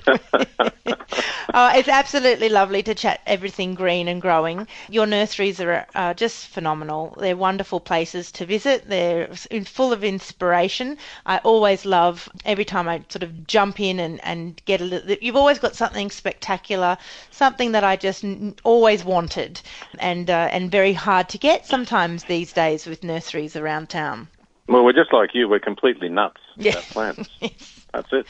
oh, 1.53 1.71
it's 1.75 1.87
absolutely 1.87 2.49
lovely 2.49 2.83
to 2.83 2.95
chat 2.95 3.21
everything 3.25 3.75
green 3.75 4.07
and 4.07 4.21
growing. 4.21 4.67
Your 4.89 5.05
nurseries 5.05 5.59
are 5.59 5.85
uh, 5.95 6.13
just 6.13 6.47
phenomenal. 6.47 7.15
They're 7.19 7.35
wonderful 7.37 7.79
places 7.79 8.31
to 8.33 8.45
visit. 8.45 8.87
They're 8.87 9.27
full 9.65 9.93
of 9.93 10.03
inspiration. 10.03 10.97
I 11.25 11.37
always 11.39 11.85
love 11.85 12.29
every 12.45 12.65
time 12.65 12.87
I 12.87 13.03
sort 13.09 13.23
of 13.23 13.47
jump 13.47 13.79
in 13.79 13.99
and, 13.99 14.23
and 14.23 14.61
get 14.65 14.81
a 14.81 14.85
little. 14.85 15.15
You've 15.21 15.35
always 15.35 15.59
got 15.59 15.75
something 15.75 16.09
spectacular, 16.09 16.97
something 17.31 17.71
that 17.73 17.83
I 17.83 17.95
just 17.95 18.23
always 18.63 19.03
wanted, 19.03 19.61
and 19.99 20.29
uh, 20.29 20.49
and 20.51 20.71
very 20.71 20.93
hard 20.93 21.29
to 21.29 21.37
get 21.37 21.65
sometimes 21.65 22.25
these 22.25 22.53
days 22.53 22.85
with 22.85 23.03
nurseries 23.03 23.55
around 23.55 23.89
town. 23.89 24.27
Well, 24.71 24.85
we're 24.85 24.93
just 24.93 25.11
like 25.11 25.31
you. 25.33 25.49
We're 25.49 25.59
completely 25.59 26.07
nuts 26.09 26.39
Yeah. 26.55 26.71
about 26.71 26.83
plants. 26.85 27.29
yes. 27.41 27.85
That's 27.93 28.13
it. 28.13 28.25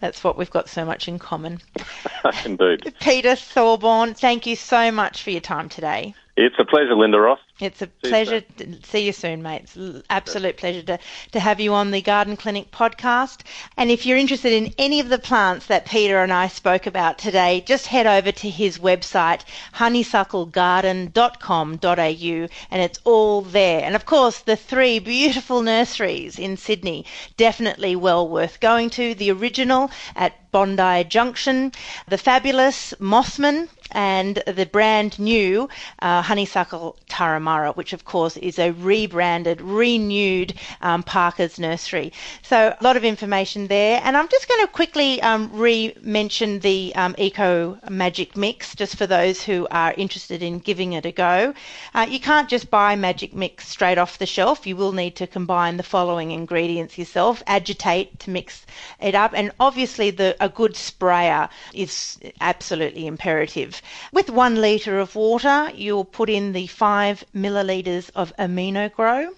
That's 0.00 0.24
what 0.24 0.38
we've 0.38 0.50
got 0.50 0.68
so 0.68 0.84
much 0.84 1.08
in 1.08 1.18
common. 1.18 1.60
Indeed. 2.46 2.94
Peter 3.00 3.34
Thorburn, 3.34 4.14
thank 4.14 4.46
you 4.46 4.56
so 4.56 4.90
much 4.90 5.22
for 5.22 5.30
your 5.30 5.42
time 5.42 5.68
today. 5.68 6.14
It's 6.36 6.56
a 6.58 6.64
pleasure, 6.64 6.94
Linda 6.94 7.18
Ross. 7.20 7.40
It's 7.60 7.82
a 7.82 7.90
you 8.02 8.08
pleasure. 8.08 8.40
To, 8.40 8.82
see 8.82 9.04
you 9.04 9.12
soon, 9.12 9.42
mate. 9.42 9.64
It's 9.64 9.76
an 9.76 10.02
absolute 10.08 10.56
pleasure 10.56 10.80
to, 10.82 10.98
to 11.32 11.40
have 11.40 11.60
you 11.60 11.74
on 11.74 11.90
the 11.90 12.00
Garden 12.00 12.36
Clinic 12.36 12.70
podcast. 12.70 13.40
And 13.76 13.90
if 13.90 14.06
you're 14.06 14.16
interested 14.16 14.52
in 14.52 14.72
any 14.78 15.00
of 15.00 15.10
the 15.10 15.18
plants 15.18 15.66
that 15.66 15.84
Peter 15.84 16.22
and 16.22 16.32
I 16.32 16.48
spoke 16.48 16.86
about 16.86 17.18
today, 17.18 17.62
just 17.66 17.88
head 17.88 18.06
over 18.06 18.32
to 18.32 18.48
his 18.48 18.78
website, 18.78 19.42
honeysucklegarden.com.au, 19.74 22.48
and 22.70 22.82
it's 22.82 22.98
all 23.04 23.42
there. 23.42 23.84
And 23.84 23.94
of 23.94 24.06
course, 24.06 24.38
the 24.38 24.56
three 24.56 24.98
beautiful 24.98 25.60
nurseries 25.62 26.38
in 26.38 26.56
Sydney, 26.56 27.04
definitely 27.36 27.94
well 27.96 28.26
worth 28.26 28.60
going 28.60 28.88
to. 28.90 29.14
The 29.14 29.32
original 29.32 29.90
at 30.16 30.50
Bondi 30.50 31.04
Junction, 31.04 31.72
the 32.08 32.18
fabulous 32.18 32.94
Mosman, 33.00 33.68
and 33.92 34.42
the 34.46 34.66
brand 34.66 35.18
new 35.18 35.68
uh, 36.00 36.22
Honeysuckle 36.22 36.96
Turramurra, 37.08 37.49
which 37.74 37.92
of 37.92 38.04
course 38.04 38.36
is 38.36 38.58
a 38.58 38.70
rebranded, 38.72 39.60
renewed 39.60 40.54
um, 40.80 41.02
Parker's 41.02 41.58
Nursery. 41.58 42.12
So 42.42 42.74
a 42.80 42.84
lot 42.84 42.96
of 42.96 43.04
information 43.04 43.66
there. 43.66 44.00
And 44.04 44.16
I'm 44.16 44.28
just 44.28 44.48
going 44.48 44.66
to 44.66 44.72
quickly 44.72 45.20
um, 45.22 45.50
re-mention 45.52 46.60
the 46.60 46.92
um, 46.94 47.14
Eco 47.18 47.78
Magic 47.88 48.36
Mix, 48.36 48.74
just 48.74 48.96
for 48.96 49.06
those 49.06 49.42
who 49.42 49.66
are 49.70 49.94
interested 49.96 50.42
in 50.42 50.58
giving 50.58 50.92
it 50.94 51.06
a 51.06 51.12
go. 51.12 51.54
Uh, 51.94 52.06
you 52.08 52.20
can't 52.20 52.48
just 52.48 52.70
buy 52.70 52.96
Magic 52.96 53.34
Mix 53.34 53.68
straight 53.68 53.98
off 53.98 54.18
the 54.18 54.26
shelf. 54.26 54.66
You 54.66 54.76
will 54.76 54.92
need 54.92 55.16
to 55.16 55.26
combine 55.26 55.76
the 55.76 55.82
following 55.82 56.30
ingredients 56.30 56.98
yourself. 56.98 57.42
Agitate 57.46 58.18
to 58.20 58.30
mix 58.30 58.66
it 59.00 59.14
up, 59.14 59.32
and 59.34 59.52
obviously 59.58 60.10
the 60.10 60.36
a 60.40 60.48
good 60.48 60.76
sprayer 60.76 61.48
is 61.74 62.18
absolutely 62.40 63.06
imperative. 63.06 63.82
With 64.12 64.30
one 64.30 64.56
litre 64.56 64.98
of 64.98 65.14
water, 65.14 65.70
you'll 65.74 66.04
put 66.04 66.30
in 66.30 66.52
the 66.52 66.66
five 66.66 67.24
millilitres 67.40 68.10
of 68.14 68.32
Aminogro. 68.38 69.34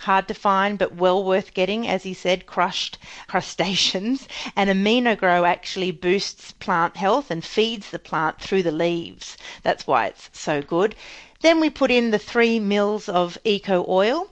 Hard 0.00 0.28
to 0.28 0.34
find, 0.34 0.78
but 0.78 0.94
well 0.94 1.24
worth 1.24 1.54
getting, 1.54 1.88
as 1.88 2.02
he 2.02 2.12
said, 2.12 2.44
crushed 2.44 2.98
crustaceans. 3.28 4.28
And 4.54 4.68
Aminogro 4.68 5.48
actually 5.48 5.90
boosts 5.90 6.52
plant 6.52 6.98
health 6.98 7.30
and 7.30 7.42
feeds 7.44 7.90
the 7.90 7.98
plant 7.98 8.40
through 8.40 8.62
the 8.62 8.72
leaves. 8.72 9.38
That's 9.62 9.86
why 9.86 10.08
it's 10.08 10.28
so 10.32 10.60
good. 10.60 10.94
Then 11.40 11.60
we 11.60 11.70
put 11.70 11.90
in 11.90 12.10
the 12.10 12.18
three 12.18 12.60
mils 12.60 13.08
of 13.08 13.38
eco 13.44 13.84
oil. 13.88 14.28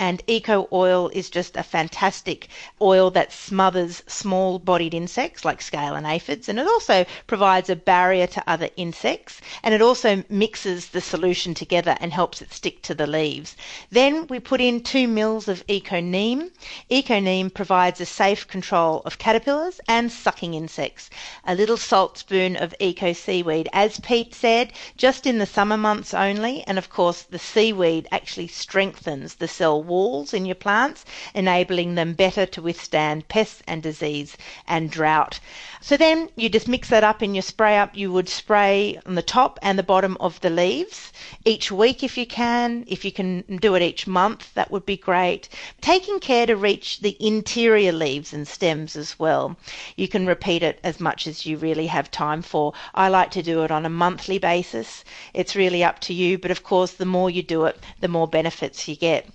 And 0.00 0.22
eco 0.26 0.68
oil 0.72 1.08
is 1.14 1.30
just 1.30 1.56
a 1.56 1.62
fantastic 1.62 2.48
oil 2.82 3.10
that 3.12 3.32
smothers 3.32 4.02
small 4.08 4.58
bodied 4.58 4.92
insects 4.92 5.44
like 5.44 5.62
scale 5.62 5.94
and 5.94 6.04
aphids, 6.04 6.48
and 6.48 6.58
it 6.58 6.66
also 6.66 7.06
provides 7.28 7.70
a 7.70 7.76
barrier 7.76 8.26
to 8.26 8.42
other 8.46 8.70
insects, 8.76 9.40
and 9.62 9.72
it 9.72 9.80
also 9.80 10.24
mixes 10.28 10.88
the 10.88 11.00
solution 11.00 11.54
together 11.54 11.96
and 12.00 12.12
helps 12.12 12.42
it 12.42 12.52
stick 12.52 12.82
to 12.82 12.94
the 12.94 13.06
leaves. 13.06 13.56
Then 13.88 14.26
we 14.26 14.40
put 14.40 14.60
in 14.60 14.82
two 14.82 15.06
mils 15.06 15.46
of 15.46 15.62
eco 15.68 16.00
neem. 16.00 16.50
Eco 16.90 17.20
neem 17.20 17.48
provides 17.48 18.00
a 18.00 18.06
safe 18.06 18.48
control 18.48 19.00
of 19.04 19.18
caterpillars 19.18 19.80
and 19.86 20.10
sucking 20.10 20.54
insects. 20.54 21.08
A 21.46 21.54
little 21.54 21.76
salt 21.76 22.18
spoon 22.18 22.56
of 22.56 22.74
eco 22.80 23.12
seaweed, 23.12 23.68
as 23.72 24.00
Pete 24.00 24.34
said, 24.34 24.72
just 24.96 25.24
in 25.24 25.38
the 25.38 25.46
summer 25.46 25.76
months 25.76 26.12
only, 26.12 26.64
and 26.66 26.78
of 26.78 26.90
course 26.90 27.22
the 27.22 27.38
seaweed 27.38 28.08
actually 28.10 28.48
strengthens 28.48 29.36
the 29.36 29.48
cell 29.48 29.83
walls 29.86 30.34
in 30.34 30.46
your 30.46 30.54
plants, 30.54 31.04
enabling 31.34 31.94
them 31.94 32.14
better 32.14 32.46
to 32.46 32.62
withstand 32.62 33.28
pests 33.28 33.62
and 33.66 33.82
disease 33.82 34.36
and 34.66 34.90
drought. 34.90 35.40
So 35.80 35.96
then 35.98 36.30
you 36.34 36.48
just 36.48 36.66
mix 36.66 36.88
that 36.88 37.04
up 37.04 37.22
in 37.22 37.34
your 37.34 37.42
spray 37.42 37.76
up. 37.76 37.94
You 37.94 38.10
would 38.12 38.28
spray 38.28 38.98
on 39.04 39.14
the 39.14 39.22
top 39.22 39.58
and 39.60 39.78
the 39.78 39.82
bottom 39.82 40.16
of 40.18 40.40
the 40.40 40.48
leaves 40.48 41.12
each 41.44 41.70
week 41.70 42.02
if 42.02 42.16
you 42.16 42.26
can. 42.26 42.84
If 42.86 43.04
you 43.04 43.12
can 43.12 43.42
do 43.60 43.74
it 43.74 43.82
each 43.82 44.06
month, 44.06 44.54
that 44.54 44.70
would 44.70 44.86
be 44.86 44.96
great. 44.96 45.48
Taking 45.80 46.20
care 46.20 46.46
to 46.46 46.56
reach 46.56 47.00
the 47.00 47.16
interior 47.20 47.92
leaves 47.92 48.32
and 48.32 48.48
stems 48.48 48.96
as 48.96 49.18
well. 49.18 49.56
You 49.96 50.08
can 50.08 50.26
repeat 50.26 50.62
it 50.62 50.80
as 50.82 51.00
much 51.00 51.26
as 51.26 51.44
you 51.44 51.58
really 51.58 51.88
have 51.88 52.10
time 52.10 52.40
for. 52.40 52.72
I 52.94 53.08
like 53.08 53.30
to 53.32 53.42
do 53.42 53.62
it 53.62 53.70
on 53.70 53.84
a 53.84 53.90
monthly 53.90 54.38
basis. 54.38 55.04
It's 55.34 55.54
really 55.54 55.84
up 55.84 55.98
to 56.00 56.14
you, 56.14 56.38
but 56.38 56.50
of 56.50 56.62
course, 56.62 56.92
the 56.92 57.04
more 57.04 57.28
you 57.28 57.42
do 57.42 57.66
it, 57.66 57.78
the 58.00 58.08
more 58.08 58.26
benefits 58.26 58.88
you 58.88 58.96
get 58.96 59.26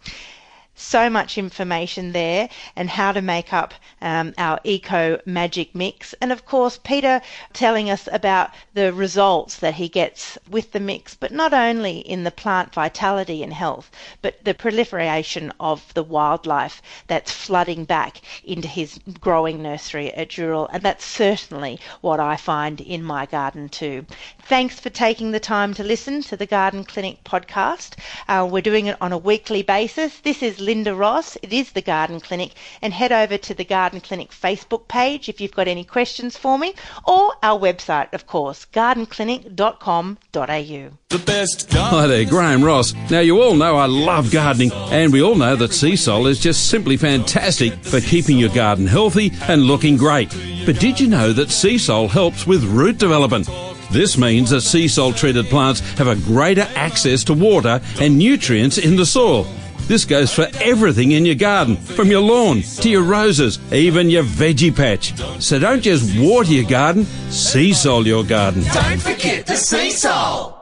so 0.79 1.09
much 1.09 1.37
information 1.37 2.11
there 2.11 2.49
and 2.75 2.89
how 2.89 3.11
to 3.11 3.21
make 3.21 3.53
up 3.53 3.73
um, 4.01 4.33
our 4.37 4.59
eco 4.63 5.19
magic 5.25 5.75
mix. 5.75 6.13
And 6.21 6.31
of 6.31 6.45
course, 6.45 6.79
Peter 6.83 7.21
telling 7.53 7.89
us 7.89 8.07
about 8.11 8.51
the 8.73 8.93
results 8.93 9.57
that 9.57 9.75
he 9.75 9.89
gets 9.89 10.37
with 10.49 10.71
the 10.71 10.79
mix, 10.79 11.15
but 11.15 11.31
not 11.31 11.53
only 11.53 11.99
in 11.99 12.23
the 12.23 12.31
plant 12.31 12.73
vitality 12.73 13.43
and 13.43 13.53
health, 13.53 13.91
but 14.21 14.43
the 14.43 14.53
proliferation 14.53 15.51
of 15.59 15.93
the 15.93 16.03
wildlife 16.03 16.81
that's 17.07 17.31
flooding 17.31 17.85
back 17.85 18.21
into 18.43 18.67
his 18.67 18.99
growing 19.19 19.61
nursery 19.61 20.13
at 20.13 20.29
Dural. 20.29 20.69
And 20.71 20.81
that's 20.83 21.05
certainly 21.05 21.79
what 22.01 22.19
I 22.19 22.35
find 22.35 22.79
in 22.79 23.03
my 23.03 23.25
garden 23.25 23.69
too. 23.69 24.05
Thanks 24.43 24.79
for 24.79 24.89
taking 24.89 25.31
the 25.31 25.39
time 25.39 25.73
to 25.75 25.83
listen 25.83 26.21
to 26.23 26.37
the 26.37 26.45
Garden 26.45 26.83
Clinic 26.83 27.23
podcast. 27.23 27.95
Uh, 28.27 28.47
we're 28.49 28.61
doing 28.61 28.87
it 28.87 28.97
on 29.01 29.11
a 29.11 29.17
weekly 29.17 29.61
basis. 29.61 30.19
This 30.19 30.41
is 30.41 30.59
Linda 30.69 30.93
Ross. 30.93 31.36
It 31.41 31.51
is 31.51 31.71
the 31.71 31.82
Garden 31.82 32.19
Clinic. 32.19 32.51
And 32.79 32.93
head 32.93 33.12
over 33.12 33.39
to 33.39 33.55
the 33.55 33.65
Garden 33.65 34.01
Clinic 34.01 34.29
Facebook 34.29 34.88
page 34.88 35.27
if 35.27 35.41
you've 35.41 35.55
got 35.55 35.67
any 35.67 35.84
questions 35.84 36.38
for 36.38 36.60
me, 36.60 36.75
or 37.08 37.34
our 37.41 37.60
website, 37.60 38.13
of 38.13 38.27
course, 38.27 38.67
gardenclinic.com.au. 38.71 40.89
The 41.10 41.25
best 41.25 41.73
Hi 41.73 42.05
there, 42.05 42.23
Graham 42.23 42.63
Ross. 42.63 42.93
Now, 43.10 43.21
you 43.21 43.41
all 43.41 43.55
know 43.55 43.77
I 43.77 43.88
love 43.88 44.32
gardening, 44.32 44.71
and 44.71 45.12
we 45.12 45.23
all 45.23 45.34
know 45.34 45.55
that 45.55 45.71
Seasol 45.71 46.29
is 46.29 46.39
just 46.39 46.69
simply 46.69 46.97
fantastic 46.97 47.73
for 47.84 47.99
keeping 47.99 48.38
your 48.38 48.53
garden 48.53 48.86
healthy 48.86 49.32
and 49.47 49.63
looking 49.63 49.97
great. 49.97 50.29
But 50.67 50.79
did 50.79 50.99
you 50.99 51.08
know 51.08 51.34
that 51.34 51.47
Seasol 51.47 52.12
helps 52.12 52.45
with 52.45 52.63
root 52.63 52.99
development? 52.99 53.49
This 53.91 54.19
means 54.19 54.51
that 54.51 54.58
Seasol 54.58 55.17
treated 55.17 55.47
plants 55.47 55.79
have 55.97 56.08
a 56.08 56.15
greater 56.15 56.67
access 56.75 57.23
to 57.23 57.34
water 57.34 57.82
and 57.99 58.19
nutrients 58.19 58.77
in 58.77 58.97
the 58.97 59.05
soil. 59.08 59.47
This 59.89 60.06
goes 60.06 60.32
for 60.32 60.47
everything 60.62 61.13
in 61.13 61.25
your 61.25 61.34
garden, 61.34 61.75
from 61.75 62.12
your 62.12 62.21
lawn 62.21 62.62
to 62.62 62.89
your 62.91 63.02
roses, 63.02 63.58
even 63.73 64.08
your 64.08 64.23
veggie 64.23 64.73
patch. 64.73 65.17
So 65.41 65.58
don't 65.58 65.82
just 65.82 66.15
water 66.15 66.52
your 66.52 66.69
garden, 66.69 67.06
Seasol 67.30 68.06
your 68.06 68.23
garden. 68.23 68.62
Don't 68.71 69.02
forget 69.02 69.47
the 69.47 69.54
Seasol. 69.54 70.58